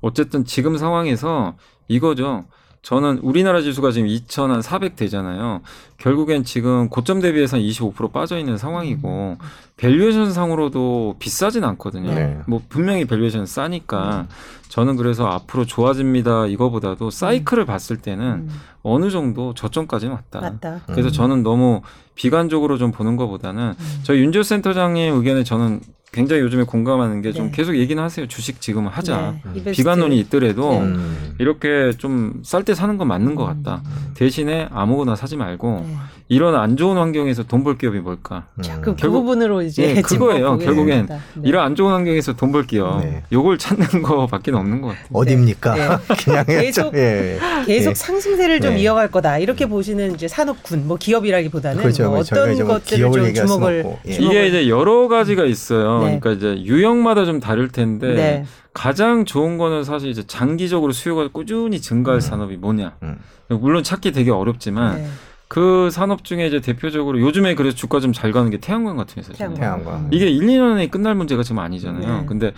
[0.01, 1.57] 어쨌든 지금 상황에서
[1.89, 2.45] 이거죠.
[2.83, 5.61] 저는 우리나라 지수가 지금 2,400 되잖아요.
[5.99, 9.37] 결국엔 지금 고점 대비해서 25% 빠져 있는 상황이고
[9.77, 12.15] valuation 상으로도 비싸진 않거든요.
[12.15, 12.39] 네.
[12.47, 14.29] 뭐 분명히 valuation 싸니까
[14.69, 18.51] 저는 그래서 앞으로 좋아집니다 이거보다도 사이클을 봤을 때는 음.
[18.83, 20.41] 어느 정도 저점까지는 왔다.
[20.41, 20.81] 맞다.
[20.87, 21.13] 그래서 음.
[21.13, 21.83] 저는 너무
[22.15, 24.01] 비관적으로 좀 보는 것보다는 음.
[24.05, 25.81] 저희 윤지호 센터장의 의견에 저는
[26.13, 27.53] 굉장히 요즘에 공감하는 게좀 네.
[27.55, 28.27] 계속 얘기는 하세요.
[28.27, 29.35] 주식 지금 하자.
[29.45, 29.77] 네, 이베스트.
[29.77, 30.81] 비관론이 있더라도 네.
[30.81, 31.35] 음.
[31.39, 33.83] 이렇게 좀 쌀 때 사는 건 맞는 것 같다.
[34.15, 35.95] 대신에 아무거나 사지 말고 네.
[36.29, 38.47] 이런 안 좋은 환경에서 돈 벌 기업이 뭘까?
[38.63, 38.81] 자, 음.
[38.81, 40.59] 그, 그 결국- 부분으로 이제 네, 그거예요.
[40.59, 41.19] 결국엔 네.
[41.45, 43.23] 이런 안 좋은 환경에서 돈 벌 기업 네.
[43.33, 45.07] 요걸 찾는 거밖에 없는 것 같아요.
[45.13, 45.75] 어딥니까?
[45.75, 45.89] 네.
[46.25, 47.39] 그냥 계속- 예.
[47.67, 47.95] 계속 예.
[47.95, 48.81] 상승세를 좀 네.
[48.81, 52.11] 이어갈 거다 이렇게 보시는 이제 산업군 뭐 기업이라기보다는 그렇죠.
[52.11, 53.99] 뭐 저희가 어떤 것들을 좀 주목을 없고.
[54.07, 54.19] 예.
[54.19, 56.00] 주목을- 이게 이제 여러 가지가 있어요.
[56.05, 56.19] 네.
[56.21, 58.45] 그러니까 이제 유형마다 좀 다를 텐데 네.
[58.73, 62.97] 가장 좋은 거는 사실 이제 장기적으로 수요가 꾸준히 증가할 산업이 뭐냐.
[63.03, 63.19] 음.
[63.49, 65.07] 물론 찾기 되게 어렵지만 네.
[65.49, 69.57] 그 산업 중에 이제 대표적으로 요즘에 그래서 주가 좀 잘 가는 게 태양광 같은 회사잖아요.
[69.57, 70.09] 태양광.
[70.13, 72.21] 이게 1, 2년에 끝날 문제가 지금 아니잖아요.
[72.21, 72.27] 네.
[72.27, 72.53] 근데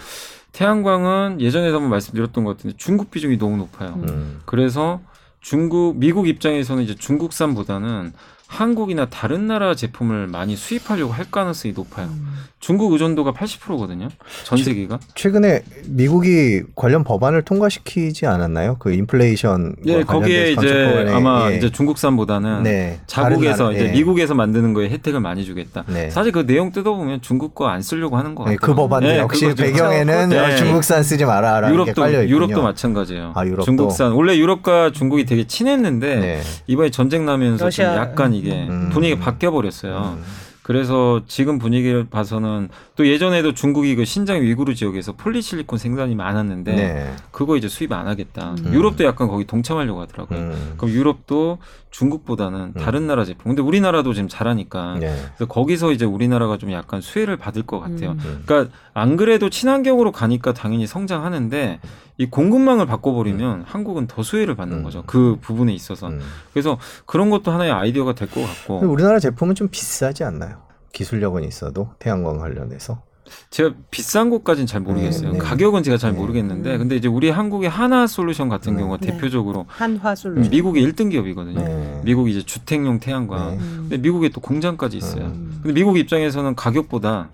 [0.53, 3.95] 태양광은 예전에도 한번 말씀드렸던 것 같은데 중국 비중이 너무 높아요.
[3.97, 4.07] 음.
[4.09, 4.41] 음.
[4.45, 5.01] 그래서
[5.41, 8.13] 중국 미국 입장에서는 이제 중국산보다는
[8.53, 12.07] 한국이나 다른 나라 제품을 많이 수입하려고 할 가능성이 높아요.
[12.09, 12.27] 음.
[12.61, 14.09] 중국 의존도가 80%거든요.
[14.45, 15.01] 전 세계가.
[15.17, 18.77] 최 근에 미국이 관련 법안을 통과시키지 않았나요?
[18.79, 23.01] 그 인플레이션 예, 거기에 이제 아마 이제 중국산보다는 네.
[23.07, 23.93] 자국에서 나라- 이제 예.
[23.93, 25.83] 미국에서 만드는 거에 혜택을 많이 주겠다.
[25.89, 26.11] 네.
[26.11, 28.75] 사실 그 내용 뜯어보면 중국 거 안 쓰려고 하는 것 네, 같아요.
[28.75, 30.39] 그 법안도 예, 역시 배경에는 네.
[30.39, 32.29] 어, 중국산 쓰지 마라라는 게 유럽도.
[32.29, 33.33] 유럽도 마찬가지예요.
[33.35, 33.65] 아, 유럽도?
[33.65, 36.41] 중국산 원래 유럽과 중국이 되게 친했는데 네.
[36.67, 38.91] 이번에 전쟁 나면서 약간 이게 음.
[38.93, 40.19] 분위기가 바뀌어 버렸어요.
[40.19, 40.25] 음.
[40.63, 47.13] 그래서 지금 분위기를 봐서는 또 예전에도 중국이 그 신장 위구르 지역에서 폴리실리콘 생산이 많았는데 네.
[47.33, 48.55] 그거 이제 수입 안 하겠다.
[48.65, 48.73] 음.
[48.73, 50.39] 유럽도 약간 거기 동참하려고 하더라고요.
[50.39, 50.75] 음.
[50.77, 51.59] 그럼 유럽도
[51.91, 53.51] 중국보다는 다른 나라 제품.
[53.51, 55.15] 근데 우리나라도 지금 잘하니까 네.
[55.37, 58.13] 그래서 거기서 이제 우리나라가 좀 약간 수혜를 받을 것 같아요.
[58.13, 58.43] 음.
[58.47, 61.81] 그러니까 안 그래도 친환경으로 가니까 당연히 성장하는데
[62.19, 64.83] 이 공급망을 바꿔버리면 한국은 더 수혜를 받는 음.
[64.83, 65.03] 거죠.
[65.07, 66.09] 그 부분에 있어서.
[66.09, 66.21] 음.
[66.53, 70.63] 그래서 그런 것도 하나의 아이디어가 될 것 같고 우리나라 제품은 좀 비싸지 않나요?
[70.93, 73.03] 기술력은 있어도 태양광 관련해서.
[73.49, 75.33] 제가 비싼 곳까지는 잘 모르겠어요.
[75.33, 75.39] 네, 네.
[75.39, 76.19] 가격은 제가 잘 네.
[76.19, 76.79] 모르겠는데 음.
[76.81, 78.81] 근데 이제 우리 한국의 하나 솔루션 같은 네.
[78.81, 79.07] 경우가 네.
[79.13, 80.51] 대표적으로 한화 솔루션.
[80.51, 81.59] 미국의 1등 기업이거든요.
[81.65, 82.01] 네.
[82.05, 83.53] 미국 이제 주택용 태양광.
[83.53, 83.57] 네.
[83.57, 83.77] 음.
[83.89, 85.25] 근데 미국에 또 공장까지 있어요.
[85.27, 85.61] 음.
[85.63, 87.31] 근데 미국 입장에서는 가격보다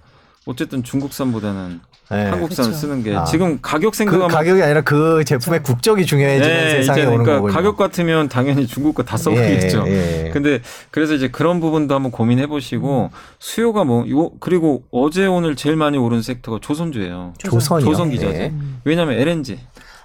[0.46, 1.80] 어쨌든 중국산보다는
[2.10, 2.24] 네.
[2.24, 2.76] 한국산 그쵸.
[2.78, 3.24] 쓰는 게 아.
[3.24, 7.34] 지금 가격 그 생각하면 가격이 아니라 그 제품의 국적이 중요해지는 네, 세상에 이제 오는 그러니까
[7.36, 7.52] 거군요.
[7.52, 9.84] 가격 같으면 당연히 중국 거 다 써버리겠죠.
[9.88, 10.30] 예, 예.
[10.30, 10.60] 근데
[10.90, 15.98] 그래서 이제 그런 부분도 한번 고민해 보시고 수요가 뭐 요, 그리고 어제 오늘 제일 많이
[15.98, 17.34] 오른 섹터가 조선주예요.
[17.38, 17.86] 조선이요.
[17.86, 18.38] 조선 기자재.
[18.40, 18.46] 예.
[18.48, 18.80] 음.
[18.84, 19.58] 왜냐하면 LNG.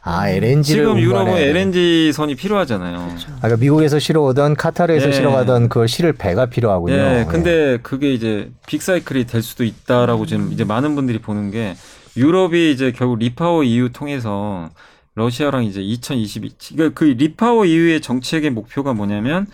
[0.05, 3.07] 아 LNG를 지금 유럽은 LNG 선이 필요하잖아요.
[3.07, 3.29] 그렇죠.
[3.41, 5.13] 아까 미국에서 실어오던 카타르에서 네.
[5.13, 6.95] 실어가던 그 실을 배가 필요하군요.
[6.95, 11.75] 네, 근데 그게 이제 big cycle이 될 수도 있다라고 지금 이제 많은 분들이 보는 게
[12.17, 14.69] 유럽이 이제 결국 REPower EU 통해서
[15.15, 19.47] 러시아랑 이제 2022, 그러니까 그 REPower EU의 정책의 목표가 뭐냐면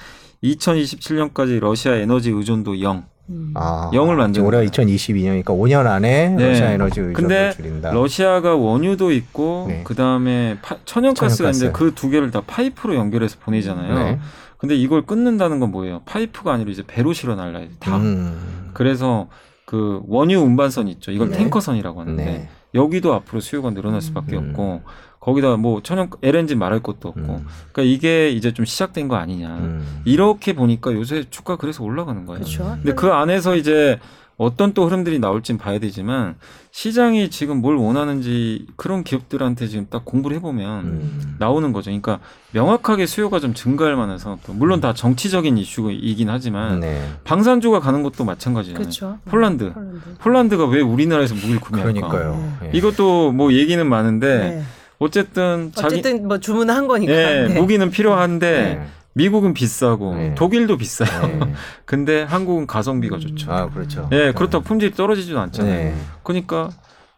[0.43, 3.05] 2027년까지 러시아 에너지 의존도 0.
[3.29, 3.51] 음.
[3.55, 4.71] 아, 영을 만드는 올해가 거예요.
[4.71, 6.47] 2022년이니까 5년 안에 네.
[6.49, 7.91] 러시아 에너지 의존을 근데 줄인다.
[7.91, 9.81] 러시아가 원유도 있고 네.
[9.83, 11.63] 그 다음에 천연가스가 천연가스.
[11.65, 13.95] 있는데 그 두 개를 다 파이프로 연결해서 보내잖아요.
[13.95, 14.19] 네.
[14.57, 16.01] 근데 이걸 끊는다는 건 뭐예요?
[16.05, 17.69] 파이프가 아니라 이제 배로 실어 날라야 돼.
[17.79, 17.97] 다.
[17.97, 18.69] 음.
[18.73, 19.27] 그래서
[19.65, 21.11] 그 원유 운반선 있죠.
[21.11, 21.37] 이걸 네.
[21.37, 22.49] 탱커선이라고 하는데 네.
[22.73, 24.49] 여기도 앞으로 수요가 늘어날 수밖에 음.
[24.49, 24.81] 없고
[25.19, 27.47] 거기다 뭐 천연 LNG 말할 것도 없고 음.
[27.71, 29.47] 그러니까 이게 이제 좀 시작된 거 아니냐.
[29.49, 30.01] 음.
[30.05, 32.39] 이렇게 보니까 요새 주가 그래서 올라가는 거예요.
[32.39, 32.63] 그렇죠.
[32.81, 33.99] 근데 그 안에서 이제
[34.37, 36.35] 어떤 또 흐름들이 나올진 봐야 되지만
[36.71, 41.35] 시장이 지금 뭘 원하는지 그런 기업들한테 지금 딱 공부를 해보면 음.
[41.39, 41.89] 나오는 거죠.
[41.89, 42.19] 그러니까
[42.53, 47.05] 명확하게 수요가 좀 증가할 만한 산업도 물론 다 정치적인 이슈이긴 하지만 네.
[47.25, 48.79] 방산주가 가는 것도 마찬가지잖아요.
[48.79, 49.17] 그렇죠.
[49.25, 49.73] 폴란드.
[49.73, 49.99] 폴란드.
[50.19, 52.07] 폴란드가 왜 우리나라에서 무기를 구매할까?
[52.07, 52.57] 그러니까요.
[52.63, 52.77] 예.
[52.77, 54.63] 이것도 뭐 얘기는 많은데 네.
[54.99, 57.11] 어쨌든 자기 어쨌든 뭐 주문한 거니까.
[57.13, 57.59] 예, 네.
[57.59, 58.87] 무기는 필요한데 네.
[59.13, 60.35] 미국은 비싸고 네.
[60.35, 61.27] 독일도 비싸요.
[61.45, 61.53] 네.
[61.85, 63.51] 근데 한국은 가성비가 좋죠.
[63.51, 64.09] 아 그렇죠.
[64.11, 65.73] 예, 그렇다 고 품질이 떨어지지도 않잖아요.
[65.73, 65.95] 네.
[66.23, 66.69] 그러니까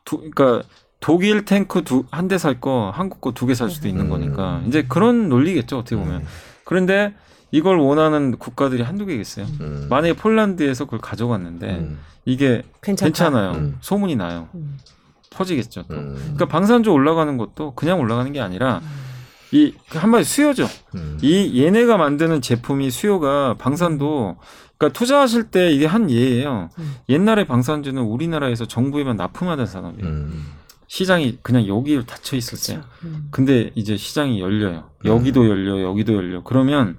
[0.05, 0.63] 두, 그러니까
[0.99, 4.09] 독일 탱크 두 한 대 살 거 한국 거 두 개 살 수도 있는 음.
[4.09, 6.23] 거니까 이제 그런 논리겠죠 어떻게 보면.
[6.63, 7.13] 그런데
[7.51, 9.45] 이걸 원하는 국가들이 한두 개겠어요.
[9.59, 9.87] 음.
[9.89, 11.99] 만약에 폴란드에서 그걸 가져갔는데 음.
[12.23, 13.07] 이게 괜찮다.
[13.07, 13.51] 괜찮아요.
[13.53, 13.77] 음.
[13.81, 14.47] 소문이 나요.
[15.31, 15.37] 음.
[15.37, 15.83] 퍼지겠죠.
[15.87, 15.95] 또.
[15.95, 16.15] 음.
[16.15, 18.81] 그러니까 방산주 올라가는 것도 그냥 올라가는 게 아니라
[19.51, 20.67] 이 한마디 수요죠.
[20.95, 21.17] 음.
[21.21, 24.37] 이 얘네가 만드는 제품이 수요가 방산도
[24.77, 26.69] 그러니까 투자하실 때 이게 한 예예요.
[26.77, 26.95] 음.
[27.09, 30.07] 옛날에 방산주는 우리나라에서 정부에만 납품하던 산업이에요.
[30.07, 30.45] 음.
[30.87, 32.81] 시장이 그냥 여기를 닫혀 있었어요.
[32.81, 32.95] 그렇죠.
[33.05, 33.27] 음.
[33.31, 34.89] 근데 이제 시장이 열려요.
[35.05, 36.43] 여기도 열려, 여기도 열려.
[36.43, 36.97] 그러면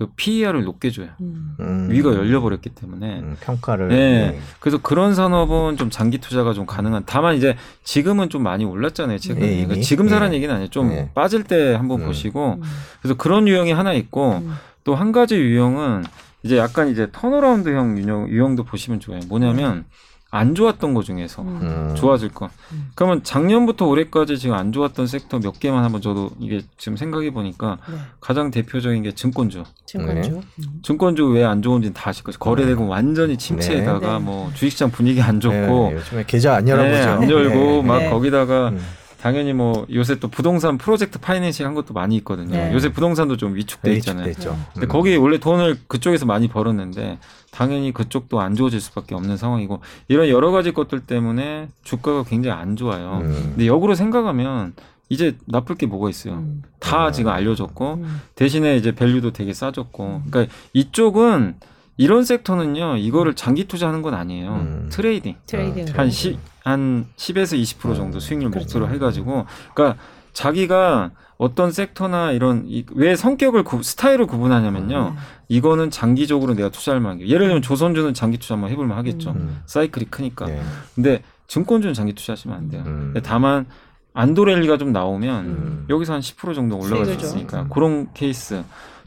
[0.00, 1.08] 그 PER을 높게 줘요.
[1.20, 1.56] 음.
[1.60, 1.88] 음.
[1.90, 3.20] 위가 열려버렸기 때문에.
[3.20, 3.96] 음, 평가를 네.
[4.30, 4.40] 네.
[4.58, 7.02] 그래서 그런 산업은 좀 장기 투자가 좀 가능한.
[7.04, 9.18] 다만 이제 지금은 좀 많이 올랐잖아요.
[9.18, 9.46] 최근에.
[9.46, 9.64] 예, 이미.
[9.66, 10.36] 그러니까 지금 사라는 예.
[10.38, 10.70] 얘기는 아니에요.
[10.70, 11.10] 좀 예.
[11.14, 12.06] 빠질 때 한번 음.
[12.06, 12.54] 보시고.
[12.54, 12.62] 음.
[13.02, 14.54] 그래서 그런 유형이 하나 있고 음.
[14.84, 16.04] 또한 가지 유형은
[16.44, 19.20] 이제 약간 이제 턴어라운드형 유형, 유형도 보시면 좋아요.
[19.28, 19.84] 뭐냐면
[20.32, 21.58] 안 좋았던 거 중에서 음.
[21.60, 21.94] 음.
[21.96, 22.48] 좋아질 거.
[22.72, 22.90] 음.
[22.94, 27.78] 그러면 작년부터 올해까지 지금 안 좋았던 섹터 몇 개만 한번 저도 이게 지금 생각해 보니까
[27.90, 27.96] 네.
[28.20, 29.64] 가장 대표적인 게 증권주.
[29.86, 30.30] 증권주.
[30.30, 30.40] 네.
[30.60, 30.64] 음.
[30.82, 32.38] 증권주 왜 안 좋은지는 다 아실 거죠.
[32.38, 34.24] 거래대금 완전히 침체에다가 네.
[34.24, 36.96] 뭐 주식시장 분위기 안 좋고 네, 요즘에 계좌 안 열어보죠.
[36.96, 37.82] 네, 안 열고 네.
[37.82, 38.10] 막 네.
[38.10, 38.80] 거기다가 음.
[39.20, 42.56] 당연히 뭐 요새 또 부동산 project financing 한 것도 많이 있거든요.
[42.56, 42.72] 네.
[42.72, 44.24] 요새 부동산도 좀 위축돼 있잖아요.
[44.24, 44.56] 됐죠.
[44.72, 47.18] 근데 거기 원래 돈을 그쪽에서 많이 벌었는데
[47.50, 52.76] 당연히 그쪽도 안 좋아질 수밖에 없는 상황이고 이런 여러 가지 것들 때문에 주가가 굉장히 안
[52.76, 53.20] 좋아요.
[53.22, 53.50] 음.
[53.50, 54.74] 근데 역으로 생각하면
[55.10, 56.34] 이제 나쁠 게 뭐가 있어요.
[56.34, 56.62] 음.
[56.78, 57.12] 다 음.
[57.12, 58.22] 지금 알려졌고 음.
[58.36, 61.56] 대신에 이제 value도 되게 싸졌고 그러니까 이쪽은
[61.98, 64.88] 이런 섹터는요 이거를 장기 투자하는 건 아니에요 음.
[64.90, 65.88] trading trading.
[65.94, 68.20] 한 10, 한 10에서 20% 정도 음.
[68.20, 68.78] 수익률 그렇죠.
[68.78, 70.00] 목표로 해가지고 그러니까
[70.32, 75.16] 자기가 어떤 섹터나 이런 이- 왜 성격을 구- 스타일을 구분하냐면요 네.
[75.48, 79.62] 이거는 장기적으로 내가 투자할 만한 게 예를 들면 조선주는 장기 투자 한번 해볼 만하겠죠 음.
[79.66, 80.60] 사이클이 크니까 네.
[80.94, 83.10] 근데 증권주는 장기 투자하시면 안 돼요 음.
[83.12, 83.66] 근데 다만
[84.12, 85.86] 안도랠리가 좀 나오면 음.
[85.88, 87.12] 여기서 한 10% 정도 올라갈 수.
[87.14, 87.68] 있으니까 음.
[87.70, 88.62] 그런 케이스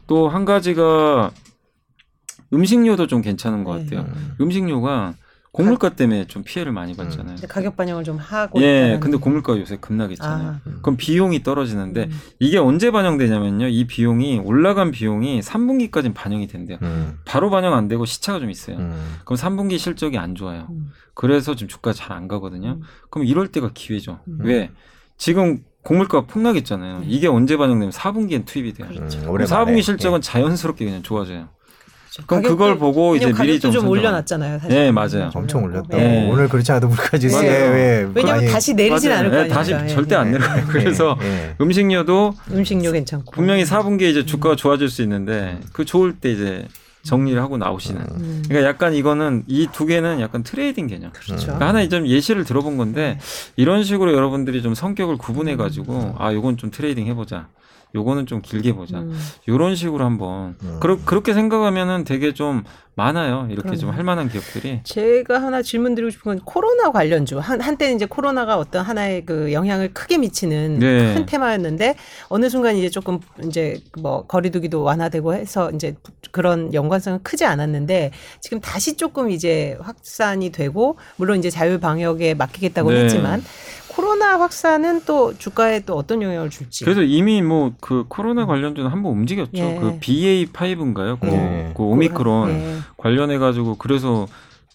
[0.08, 1.30] 또 한 가지가
[2.52, 3.84] 음식료도 좀 괜찮은 것 네.
[3.96, 4.34] 같아요 음.
[4.40, 5.14] 음식료가
[5.54, 7.36] 고물가 때문에 좀 피해를 많이 받잖아요.
[7.36, 10.48] 이제 가격 반영을 좀 하고 예, 있다는 근데 고물가 요새 급락했잖아요.
[10.48, 10.60] 아.
[10.82, 12.20] 그럼 비용이 떨어지는데 음.
[12.40, 13.68] 이게 언제 반영되냐면요.
[13.68, 16.78] 이 비용이 올라간 비용이 3분기까지는 반영이 된대요.
[16.82, 17.18] 음.
[17.24, 18.78] 바로 반영 안 되고 시차가 좀 있어요.
[18.78, 19.00] 음.
[19.24, 20.66] 그럼 3분기 실적이 안 좋아요.
[20.70, 20.90] 음.
[21.14, 22.78] 그래서 지금 주가 잘 안 가거든요.
[22.78, 22.82] 음.
[23.10, 24.18] 그럼 이럴 때가 기회죠.
[24.26, 24.38] 음.
[24.40, 24.70] 왜?
[25.16, 27.00] 지금 고물가가 폭락했잖아요.
[27.00, 27.06] 네.
[27.08, 28.88] 이게 언제 반영되면 4분기엔 투입이 돼요.
[28.88, 29.18] 그렇죠.
[29.18, 29.72] 음, 그럼 오랜만에.
[29.72, 31.48] 4분기 실적은 자연스럽게 그냥 좋아져요.
[32.22, 32.26] 그렇죠.
[32.26, 34.58] 그럼 그걸 보고 이제 미리 좀 좀 올려놨잖아요.
[34.60, 34.76] 사실.
[34.76, 35.24] 예, 맞아요.
[35.24, 35.30] 예.
[35.34, 35.98] 엄청 올렸다고.
[35.98, 36.28] 예.
[36.30, 37.40] 오늘 그렇지 않아도 물가지 네.
[37.40, 39.18] 왜 왜냐면 많이- 다시 내리진 맞아요.
[39.20, 39.54] 않을 거 예, 아니에요.
[39.54, 40.30] 다시 예, 절대 안 예.
[40.32, 40.64] 내려가요.
[40.68, 41.54] 그래서 예, 예.
[41.60, 43.32] 음식료도 음식료 괜찮고.
[43.32, 45.04] 분명히 4분기에 이제 주가가 좋아질 수 음.
[45.04, 46.66] 있는데 그 좋을 때 이제
[47.02, 48.00] 정리를 하고 나오시는.
[48.00, 48.42] 음.
[48.48, 51.10] 그러니까 약간 이거는 이 두 개는 약간 trading 개념.
[51.12, 51.36] 그렇죠.
[51.46, 53.18] 그러니까 하나 좀 예시를 들어본 건데
[53.56, 57.48] 이런 식으로 여러분들이 좀 성격을 구분해 가지고 아 요건 좀 trading 해보자.
[57.94, 58.98] 요거는 좀 길게 보자.
[58.98, 59.16] 음.
[59.48, 60.78] 요런 식으로 한번 음.
[60.80, 62.64] 그러, 그렇게 생각하면은 되게 좀
[62.96, 63.48] 많아요.
[63.50, 63.90] 이렇게 좀.
[63.90, 64.80] 할 만한 기업들이.
[64.84, 67.38] 제가 하나 질문 드리고 싶은 건 코로나 관련주.
[67.38, 71.14] 한, 한때는 이제 코로나가 어떤 하나의 그 영향을 크게 미치는 네.
[71.14, 71.96] 큰 테마였는데
[72.28, 75.96] 어느 순간 이제 조금 이제 뭐 거리두기도 완화되고 해서 이제
[76.30, 82.90] 그런 연관성은 크지 않았는데 지금 다시 조금 이제 확산이 되고 물론 이제 자유 방역에 맡기겠다고
[82.90, 83.04] 네.
[83.04, 83.42] 했지만
[83.94, 86.84] 코로나 확산은 또 주가에 또 어떤 영향을 줄지.
[86.84, 89.50] 그래서 이미 뭐 그 코로나 관련주는 한번 움직였죠.
[89.54, 89.78] 예.
[89.80, 91.20] 그 BA5인가요?
[91.20, 91.72] 그, 네.
[91.76, 92.76] 그 오미크론 예.
[92.96, 94.26] 관련해 가지고 그래서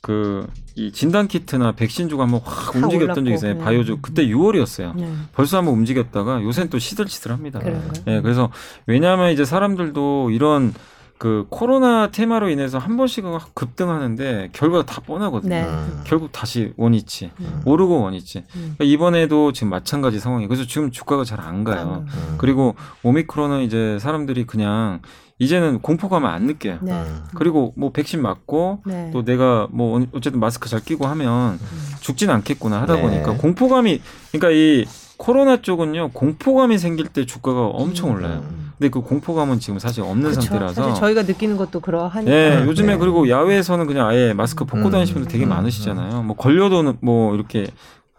[0.02, 0.48] 그
[0.80, 3.58] 이 진단 키트나 백신 주가 한번 확 움직였던 적이 있어요.
[3.58, 4.96] 바이오주 그때 6월이었어요.
[4.96, 5.12] 네.
[5.34, 7.60] 벌써 한번 움직였다가 요새는 또 시들시들합니다.
[8.08, 8.50] 예, 그래서
[8.86, 10.74] 왜냐하면 이제 사람들도 이런
[11.20, 15.54] 그 코로나 테마로 인해서 한 번씩 급등하는데 결과가 다 뻔하거든요.
[15.54, 15.64] 네.
[15.66, 16.02] 음.
[16.06, 17.62] 결국 다시 원위치 음.
[17.66, 18.40] 오르고 원위치.
[18.56, 18.76] 음.
[18.78, 20.48] 그러니까 이번에도 지금 마찬가지 상황이에요.
[20.48, 22.06] 그래서 지금 주가가 잘 안 가요.
[22.08, 22.36] 음.
[22.38, 25.02] 그리고 오미크론은 이제 사람들이 그냥
[25.40, 26.80] 이제는 공포감을 안 느껴요.
[26.82, 26.94] 네.
[26.94, 27.24] 음.
[27.36, 29.10] 그리고 뭐 백신 맞고 네.
[29.12, 31.60] 또 내가 뭐 어쨌든 마스크 잘 끼고 하면
[32.00, 33.02] 죽진 않겠구나 하다 네.
[33.02, 34.02] 보니까 공포감이
[34.32, 34.86] 그러니까 이
[35.20, 38.42] 코로나 쪽은요 공포감이 생길 때 주가가 엄청 올라요.
[38.50, 38.72] 음.
[38.78, 40.42] 근데 그 공포감은 지금 사실 없는 그렇죠.
[40.42, 42.32] 상태라서 사실 저희가 느끼는 것도 그러하니까.
[42.32, 42.98] 예, 요즘에 네.
[42.98, 44.92] 그리고 야외에서는 그냥 아예 마스크 벗고 음.
[44.92, 45.50] 다니시는 분들 되게 음.
[45.50, 46.24] 많으시잖아요.
[46.24, 47.68] 뭐 걸려도 뭐 이렇게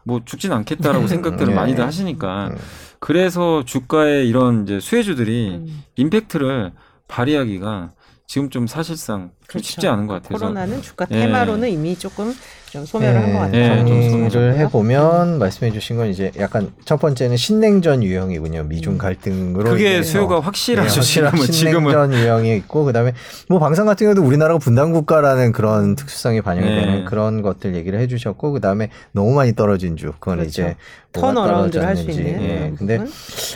[0.05, 1.55] 뭐 죽진 않겠다라고 생각들을 네.
[1.55, 2.57] 많이들 하시니까 음.
[2.99, 5.83] 그래서 주가의 이런 이제 수혜주들이 음.
[5.97, 6.73] 임팩트를
[7.09, 7.93] 발휘하기가
[8.27, 9.67] 지금 좀 사실상 좀 그렇죠.
[9.67, 11.21] 쉽지 않은 것 같아서 코로나는 주가 예.
[11.21, 12.35] 테마로는 이미 조금
[12.71, 13.79] 좀 소멸을 한것 네, 같아요.
[13.87, 14.55] 좀 정리를 소멸.
[14.59, 18.63] 해보면 말씀해주신 건 이제 약간 첫 번째는 신냉전 유형이군요.
[18.65, 18.99] 미중 음.
[18.99, 20.03] 갈등으로 그게.
[20.05, 21.01] 수요가 네, 확실하죠.
[21.01, 23.13] 지금은 지금은 신냉전 유형이 있고 그다음에
[23.49, 26.81] 뭐 방산 같은 경우도 우리나라가 분단 국가라는 그런 특수성이 반영이 네.
[26.81, 30.49] 되는 그런 것들 얘기를 해주셨고 그다음에 너무 많이 떨어진 주 그건 그렇죠.
[30.49, 30.77] 이제
[31.13, 32.31] 턴어라운드를 할수 떨어졌는지.
[32.31, 33.13] 있는 예, 근데 부분.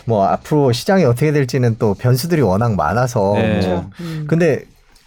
[0.07, 3.43] 뭐 앞으로 시장이 어떻게 될지는 또 변수들이 워낙 많아서 네.
[3.43, 3.91] 뭐 그렇죠.
[4.01, 4.25] 음.
[4.29, 4.65] 근데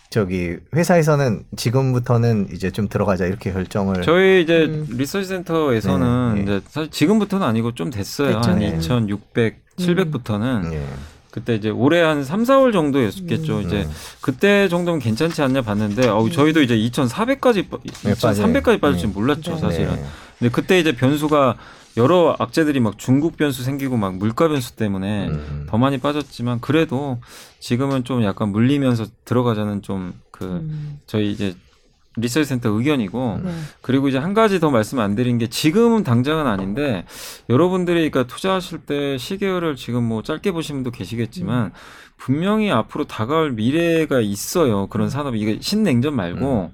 [0.09, 4.87] 저기 회사에서는 지금부터는 이제 좀 들어가자 이렇게 결정을 저희 이제 음.
[4.89, 6.43] 리서치 센터에서는 네, 네.
[6.57, 8.35] 이제 사실 지금부터는 아니고 좀 됐어요.
[8.35, 8.51] 됐죠.
[8.51, 8.77] 한 네.
[8.77, 10.85] 2,600, 700부터는 예.
[11.29, 13.57] 그때 이제 올해 한 3, 4월 정도였겠죠.
[13.57, 13.61] 음.
[13.63, 13.91] 이제 음.
[14.21, 17.65] 그때 정도면 괜찮지 않냐 봤는데 어우 저희도 이제 2,400까지
[18.03, 19.13] 네, 2,300까지 빠질 줄 네.
[19.13, 19.59] 몰랐죠, 네.
[19.59, 19.95] 사실은.
[19.95, 20.05] 네.
[20.39, 21.55] 근데 그때 이제 변수가
[21.97, 25.65] 여러 악재들이 막 중국 변수 생기고 막 물가 변수 때문에 음.
[25.67, 27.19] 더 많이 빠졌지만 그래도
[27.59, 30.99] 지금은 좀 약간 물리면서 들어가자는 좀그 음.
[31.07, 31.55] 저희 이제
[32.17, 33.51] 리서치 센터 의견이고 네.
[33.81, 37.05] 그리고 이제 한 가지 더 말씀 안 드린 게 지금은 당장은 아닌데
[37.49, 41.71] 여러분들이 그러니까 투자하실 때 시계열을 지금 뭐 짧게 보신 분도 계시겠지만
[42.17, 44.87] 분명히 앞으로 다가올 미래가 있어요.
[44.87, 46.71] 그런 산업이 이게 신냉전 말고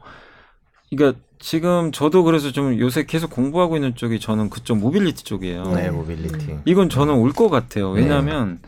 [0.90, 5.64] 그러니까 지금 저도 그래서 좀 요새 계속 공부하고 있는 쪽이 저는 그쪽 모빌리티 쪽이에요.
[5.74, 6.60] 네, 모빌리티.
[6.64, 7.90] 이건 저는 올 것 같아요.
[7.92, 8.60] 왜냐하면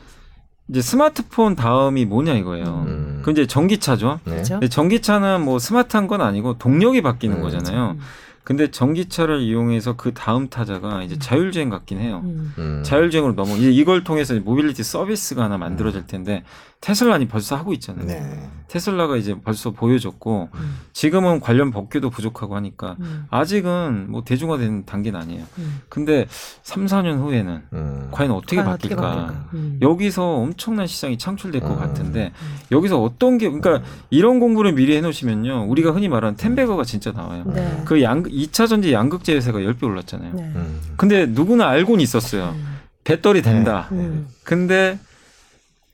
[0.68, 2.84] 이제 스마트폰 다음이 뭐냐 이거예요.
[2.88, 3.22] 음.
[3.24, 4.20] 그 이제 전기차죠.
[4.26, 4.32] 네.
[4.34, 4.54] 그렇죠.
[4.56, 7.92] 근데 전기차는 뭐 스마트한 건 아니고 동력이 바뀌는 음, 거잖아요.
[7.92, 8.00] 음.
[8.44, 12.22] 근데 전기차를 이용해서 그 다음 타자가 이제 자율주행 같긴 해요.
[12.26, 12.54] 음.
[12.58, 12.84] 음.
[12.84, 13.56] 자율주행으로 넘어.
[13.56, 16.44] 이제 이걸 통해서 모빌리티 서비스가 하나 만들어질 텐데
[16.86, 18.06] 테슬라는 벌써 하고 있잖아요.
[18.06, 18.48] 네.
[18.68, 20.78] 테슬라가 이제 벌써 보여줬고 음.
[20.94, 23.26] 지금은 관련 법규도 부족하고 하니까 음.
[23.32, 25.46] 아직은 뭐 대중화된 단계는 아니에요.
[25.58, 25.82] 음.
[25.90, 26.28] 근데
[26.62, 28.08] 3, 4년 후에는 음.
[28.12, 29.02] 과연 어떻게 과연 어떻게 바뀔까?
[29.02, 29.50] 바뀔까?
[29.56, 29.80] 음.
[29.82, 31.80] 여기서 엄청난 시장이 창출될 것 음.
[31.80, 32.32] 같은데
[32.72, 33.82] 여기서 어떤 게 그러니까
[34.12, 37.46] 이런 공부를 미리 해 놓으시면요 우리가 흔히 말하는 텐베거가 진짜 나와요.
[37.48, 37.82] 네.
[37.86, 40.34] 그 양, 2차 전지 양극 재세가 10배 올랐잖아요.
[40.36, 40.44] 네.
[40.44, 40.82] 음.
[40.98, 42.54] 근데 누구나 알고는 있었어요.
[42.56, 42.78] 음.
[43.04, 43.90] 배터리 된다.
[43.92, 44.28] 음.
[44.44, 45.00] 근데.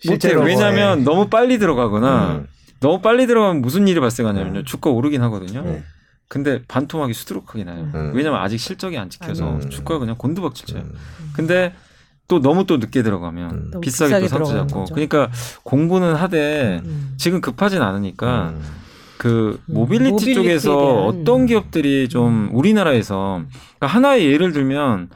[0.02, 1.06] 실제로 왜냐하면 네.
[1.06, 2.48] 너무 빨리 들어가거나 음.
[2.80, 4.60] 너무 빨리 들어가면 무슨 일이 발생하냐면요.
[4.60, 4.66] 음.
[4.66, 5.62] 주가 오르긴 하거든요.
[5.62, 5.84] 네.
[6.28, 7.90] 근데 반토막이 수두룩하게 나요.
[7.94, 8.12] 음.
[8.16, 9.70] 왜냐면 아직 실적이 안 찍혀서 음.
[9.70, 10.82] 주가가 그냥 곤두박질 쳐요.
[10.82, 10.94] 음.
[11.34, 11.74] 근데
[12.28, 13.82] 또 너무 또 늦게 들어가면 음.
[13.82, 14.86] 비싸게 또 비싸게 상투 들어가는 잡고.
[14.94, 15.30] 그러니까
[15.64, 17.14] 공부는 하되 음.
[17.18, 18.62] 지금 급하진 않으니까 음.
[19.18, 20.98] 그 모빌리티, 음, 모빌리티에 쪽에서 대한.
[21.04, 23.44] 어떤 기업들이 좀 우리나라에서
[23.78, 25.10] 그러니까 하나의 예를 들면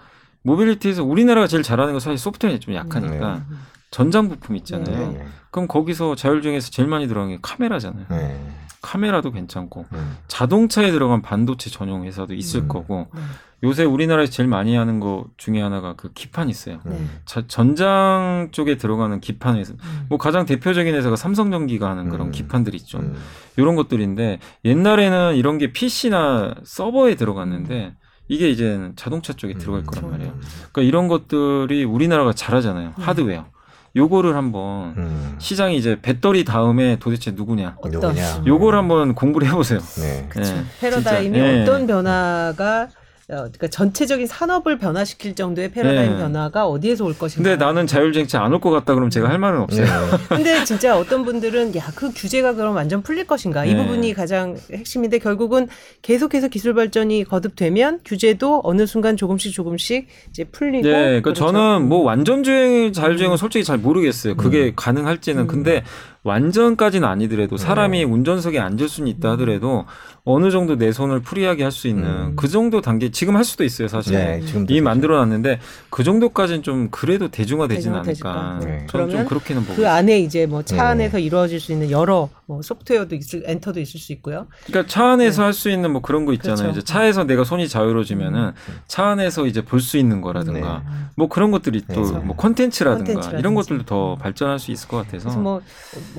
[0.43, 3.57] mobility에서 우리나라가 제일 잘하는 건 사실 소프트웨어이 좀 약하니까 음.
[3.95, 5.13] 전장 부품 있잖아요.
[5.13, 5.25] 네.
[5.51, 8.05] 그럼 거기서 자율주행에서 제일 많이 들어간 게 카메라잖아요.
[8.09, 8.45] 네.
[8.81, 10.17] 카메라도 괜찮고 음.
[10.27, 12.67] 자동차에 들어간 반도체 전용 회사도 있을 음.
[12.67, 13.21] 거고 네.
[13.63, 16.81] 요새 우리나라에서 제일 많이 하는 거 중에 하나가 그 기판 있어요.
[16.83, 17.05] 네.
[17.23, 19.71] 자- 전장 쪽에 들어가는 기판 회사.
[19.71, 20.05] 음.
[20.09, 22.31] 뭐 가장 대표적인 회사가 삼성전기가 하는 그런 음.
[22.31, 22.97] 기판들 있죠.
[22.99, 23.15] 음.
[23.55, 27.95] 이런 것들인데 옛날에는 이런 게 PC나 서버에 들어갔는데
[28.27, 29.85] 이게 이제 자동차 쪽에 들어갈 음.
[29.85, 30.33] 거란 말이에요.
[30.73, 32.91] 그러니까 이런 것들이 우리나라가 잘하잖아요.
[32.97, 33.54] 하드웨어.
[33.95, 35.35] 요거를 한번 음.
[35.39, 37.77] 시장이 이제 배터리 다음에 도대체 누구냐.
[37.77, 38.37] 어떤 누구냐?
[38.39, 38.47] 음.
[38.47, 39.79] 요걸 한번 공부를 해보세요.
[39.97, 40.25] 네.
[40.29, 40.53] 그쵸.
[40.53, 41.61] 예, 패러다임이 진짜, 예.
[41.61, 46.17] 어떤 변화가 어, 그러니까 전체적인 산업을 변화시킬 정도의 패러다임 네.
[46.17, 47.49] 변화가 어디에서 올 것인가.
[47.49, 49.85] 근데 나는 자율주행차 안 올 것 같다 그러면 제가 할 말은 없어요.
[49.85, 50.17] 네.
[50.29, 53.81] 근데 진짜 어떤 분들은 야 그 규제가 그럼 완전 풀릴 것인가 이 네.
[53.83, 55.67] 부분이 가장 핵심인데 결국은
[56.01, 61.45] 계속해서 기술 발전이 거듭되면 규제도 어느 순간 조금씩 조금씩 이제 풀리고 네, 그러니까 그렇죠.
[61.47, 64.35] 저는 뭐 완전 주행, 자율주행은 솔직히 잘 모르겠어요.
[64.35, 65.43] 그게 가능할지는.
[65.43, 65.47] 음.
[65.47, 65.83] 근데
[66.25, 69.85] 완전까지는 아니더라도 사람이 운전석에 앉을 수는 있다 하더라도
[70.27, 72.33] 어느 정도 내 손을 free하게 할 수 있는 음.
[72.35, 74.13] 그 정도 단계 지금 할 수도 있어요, 사실.
[74.13, 74.83] 네, 지금도 이미 되죠.
[74.83, 75.59] 만들어 놨는데
[75.89, 78.41] 그 정도까지는 좀 그래도 대중화되진 대중화되지 않을까.
[78.55, 78.65] 않을까.
[78.65, 78.87] 네.
[78.89, 79.93] 저는 좀 그렇게는 보고 그 있어요.
[79.93, 80.81] 안에 이제 뭐차 네.
[80.81, 84.47] 안에서 이루어질 수 있는 여러 뭐 소프트웨어도 있을 엔터도 있을 수 있고요.
[84.65, 86.55] 그러니까 차 안에서 할 수 있는 뭐 그런 거 있잖아요.
[86.55, 86.63] 네.
[86.63, 86.79] 그렇죠.
[86.79, 88.53] 이제 차에서 내가 손이 자유로워지면은
[88.87, 90.83] 차 안에서 이제 볼 수 있는 거라든가
[91.15, 92.13] 뭐 그런 것들이 또 그래서.
[92.19, 93.37] 뭐 콘텐츠라든가.
[93.37, 95.25] 이런 것들도 더 발전할 수 있을 것 같아서.
[95.25, 95.61] 그래서 뭐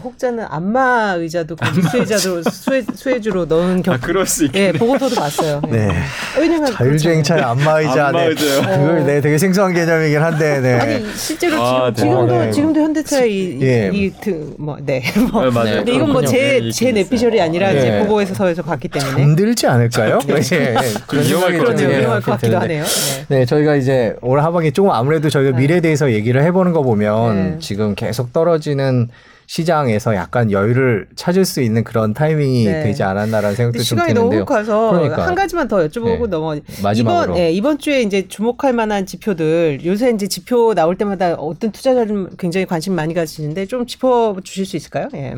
[0.02, 1.56] 혹자는 안마 의자도
[1.90, 4.72] 수혜자도 수혜, 수혜주로 넣은 경 아, 그럴 수 예, 있겠네.
[4.78, 5.60] 보고서도 봤어요.
[5.70, 5.88] 네.
[6.38, 7.94] 왜냐면 자율주행차의 안마 의자.
[7.94, 8.00] 네.
[8.18, 8.60] 안마 의자요?
[8.62, 10.60] 그걸 네, 되게 생소한 개념이긴 한데.
[10.60, 10.72] 네.
[10.74, 12.50] 아니 실제로 아, 지금, 지금도 네.
[12.50, 13.90] 지금도 현대차의 예.
[13.92, 15.44] 이뭐네 뭐.
[15.44, 15.76] 네, 맞아요.
[15.76, 16.26] 근데 이건 뭐 그렇군요.
[16.26, 17.78] 제 네, 제 내피셜이 아니라 네.
[17.78, 20.18] 이제 보고에서 서에서 봤기 때문에 힘들지 않을까요?
[20.28, 20.74] 예, 예.
[21.06, 22.58] 그런 위험할 생각이 것 그렇죠 좀, 예, 위험할 것 같기도.
[22.58, 22.84] 하네요.
[22.84, 23.24] 네.
[23.38, 25.58] 네, 저희가 이제 올 하반기 조금 아무래도 저희가 네.
[25.58, 27.56] 미래에 대해서 얘기를 해보는 거 보면 네.
[27.60, 29.08] 지금 계속 떨어지는
[29.46, 32.82] 시장에서 약간 여유를 찾을 수 있는 그런 타이밍이 네.
[32.82, 34.40] 되지 않았나라는 생각도 좀 시간이 너무 드는데요.
[34.40, 35.26] 훅 가서 그러니까.
[35.26, 36.26] 한 가지만 더 여쭤보고 네.
[36.26, 36.56] 넘어.
[36.82, 37.32] 마지막으로.
[37.32, 42.30] 이번 예, 이번 주에 이제 주목할 만한 지표들 요새 이제 지표 나올 때마다 어떤 투자자들
[42.38, 45.08] 굉장히 관심 많이 가지는데 좀 짚어 주실 수 있을까요?
[45.14, 45.34] 예.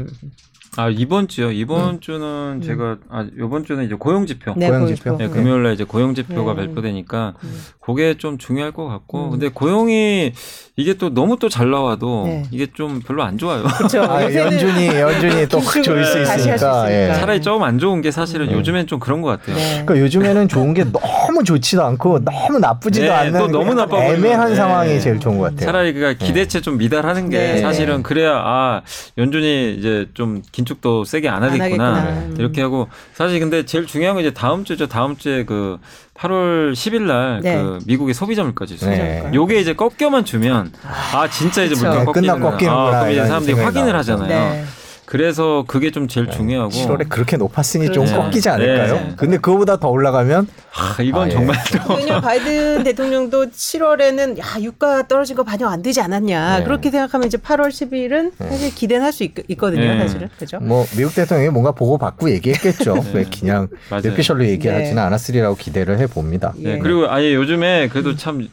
[0.76, 1.50] 아 이번 주요.
[1.50, 4.54] 이번 주는 제가 아 이번 주는 이제 고용 지표.
[4.56, 5.16] 네, 고용 지표.
[5.16, 5.30] 네, 네.
[5.32, 6.66] 금요일 날 이제 고용 지표가 네.
[6.66, 7.60] 발표되니까 음.
[7.94, 9.30] 그게 좀 중요할 것 같고 음.
[9.30, 10.32] 근데 고용이
[10.76, 12.42] 이게 또 너무 또 잘 나와도 네.
[12.52, 13.62] 이게 좀 별로 안 좋아요.
[13.64, 14.02] 그렇죠.
[14.08, 16.90] 아, 연준이 연준이 또 조일 수 다시 할수 있으니까.
[16.92, 16.94] 예.
[17.04, 17.14] 있으니까.
[17.20, 18.52] 차라리 조금 안 좋은 게 사실은 네.
[18.52, 19.56] 요즘엔 좀 그런 것 같아요.
[19.56, 19.82] 네.
[19.84, 24.50] 그러니까 요즘에는 좋은 게 너무 좋지도 않고 너무 나쁘지도 네, 않는 또 너무 나빠 애매한
[24.50, 24.54] 네.
[24.54, 25.66] 상황이 제일 좋은 것 같아요.
[25.66, 27.60] 차라리 그니까 기대치 좀 미달하는 게 네.
[27.60, 28.82] 사실은 그래야 아
[29.16, 32.00] 연준이 이제 좀 긴축도 세게 안 하겠구나 하겠구나.
[32.10, 32.34] 음.
[32.38, 35.78] 이렇게 하고 사실 근데 제일 중요한 건 이제 다음 주죠 다음 주에 그
[36.18, 37.78] 8월 10일 날그 네.
[37.86, 38.90] 미국의 소비자 물가지 있어요.
[38.90, 39.30] 네.
[39.32, 40.72] 요게 이제 꺾여만 주면
[41.14, 41.74] 아 진짜 이제.
[41.76, 42.30] 물가 네, 꺾이는
[42.72, 43.94] 아, 그럼 이제 사람들이 확인을.
[43.96, 44.64] 하잖아요.
[45.08, 45.18] 네.
[45.18, 48.22] 그래서 그게 좀 제일 중요하고 7월에 그렇게 높았으니 좀 그렇죠.
[48.24, 48.94] 꺾이지 않을까요?
[48.94, 49.12] 네.
[49.16, 50.46] 근데 그거보다 더 올라가면
[50.76, 51.30] 아, 이건 아, 예.
[51.30, 56.64] 정말 좀 왜냐면 바이든 대통령도 7월에는 야 유가 떨어진 거 반영 안 되지 않았냐 네.
[56.64, 59.98] 그렇게 생각하면 이제 8월 10일은 사실 기대는 할 수 있거든요 네.
[60.00, 60.58] 사실은 그죠?
[60.60, 63.04] 뭐 미국 대통령이 뭔가 보고 받고 얘기했겠죠.
[63.14, 63.68] 왜 그냥.
[63.90, 65.00] 오피셜로 얘기하지는 네.
[65.00, 66.52] 않았으리라고 기대를 해 봅니다.
[66.58, 66.74] 예.
[66.74, 68.46] 네, 그리고 아예 요즘에 그래도 참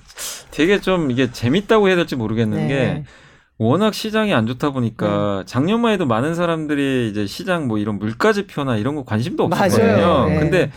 [0.52, 2.68] 되게 좀 이게 재밌다고 해야 될지 모르겠는 네.
[2.68, 3.04] 게
[3.58, 5.44] 워낙 시장이 안 좋다 보니까 네.
[5.46, 9.46] 작년만 해도 많은 사람들이 이제 시장 뭐 이런 물가 지표나 이런 거 관심도.
[9.46, 10.26] 없었거든요.
[10.28, 10.40] 네.
[10.40, 10.72] 근데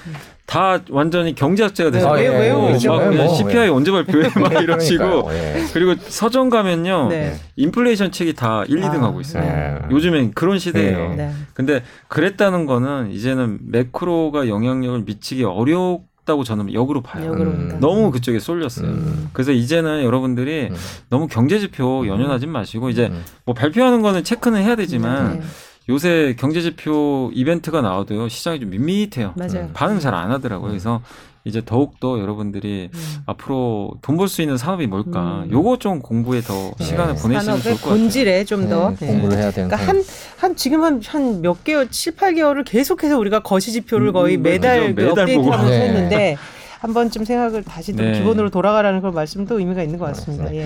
[0.46, 2.96] 다 완전히 경제학자가 네, 돼서 왜- 왜막 그러죠?
[2.96, 5.28] 그냥 뭐, CPI 언제 발표해 막 이러시고.
[5.32, 5.64] 예.
[5.74, 7.34] 그리고 서점 가면요 네.
[7.56, 9.42] 인플레이션 책이 다 1, 2등 아, 하고 있어요.
[9.42, 9.78] 네.
[9.90, 11.10] 요즘엔 그런 시대예요.
[11.10, 11.16] 네.
[11.16, 11.32] 네.
[11.54, 17.24] 근데 그랬다는 거는 이제는 매크로가 영향력을 미치기 어렵 다고 저는 역으로 봐요.
[17.24, 17.78] 역으로 음.
[17.80, 18.86] 너무 그쪽에 쏠렸어요.
[18.86, 19.30] 음.
[19.32, 20.76] 그래서 이제는 여러분들이 음.
[21.08, 23.24] 너무 경제 지표 연연하지 마시고 이제 음.
[23.46, 25.46] 뭐 발표하는 거는 체크는 해야 되지만 네.
[25.88, 29.32] 요새 경제 지표 이벤트가 나와도요 시장이 좀 밋밋해요.
[29.36, 29.70] 맞아요.
[29.72, 30.68] 반응 잘 안 하더라고요.
[30.68, 31.00] 그래서
[31.48, 33.16] 이제 더욱 더 여러분들이 음.
[33.26, 35.44] 앞으로 돈 벌 수 있는 산업이 뭘까?
[35.44, 35.50] 음.
[35.50, 36.84] 요거 좀 공부에 더 네.
[36.84, 37.98] 시간을 보내시면 좋을 것 같아요.
[37.98, 40.02] 본질에 좀더 네, 공부를 해야 되는 그러니까 한,
[40.38, 44.42] 한 지금 한 한 몇 개월, 7, 8개월을 계속해서 우리가 거시 지표를 음, 거의 음,
[44.42, 44.94] 매달.
[44.94, 45.52] 그 매달 업데이트 보고.
[45.52, 45.88] 하면서 네.
[45.88, 46.36] 했는데
[46.80, 48.18] 한 번쯤 생각을 다시 좀 네.
[48.18, 50.54] 기본으로 돌아가라는 그런 말씀도 의미가 있는 것 같습니다.
[50.54, 50.64] 예.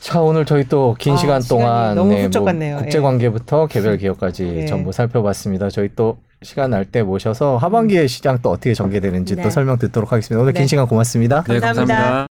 [0.00, 2.76] 자 오늘 저희 또긴 아, 시간 동안 너무 네, 훌쩍 뭐 갔네요.
[2.76, 3.02] 국제 예.
[3.02, 4.66] 관계부터 개별 기업까지 예.
[4.66, 5.68] 전부 살펴봤습니다.
[5.70, 9.42] 저희 또 시간 날 때 모셔서 하반기의 시장 또 어떻게 전개되는지 네.
[9.42, 10.40] 또 설명 듣도록 하겠습니다.
[10.42, 10.60] 오늘 네.
[10.60, 11.42] 긴 시간 고맙습니다.
[11.48, 11.94] 네, 감사합니다.
[11.94, 12.28] 감사합니다.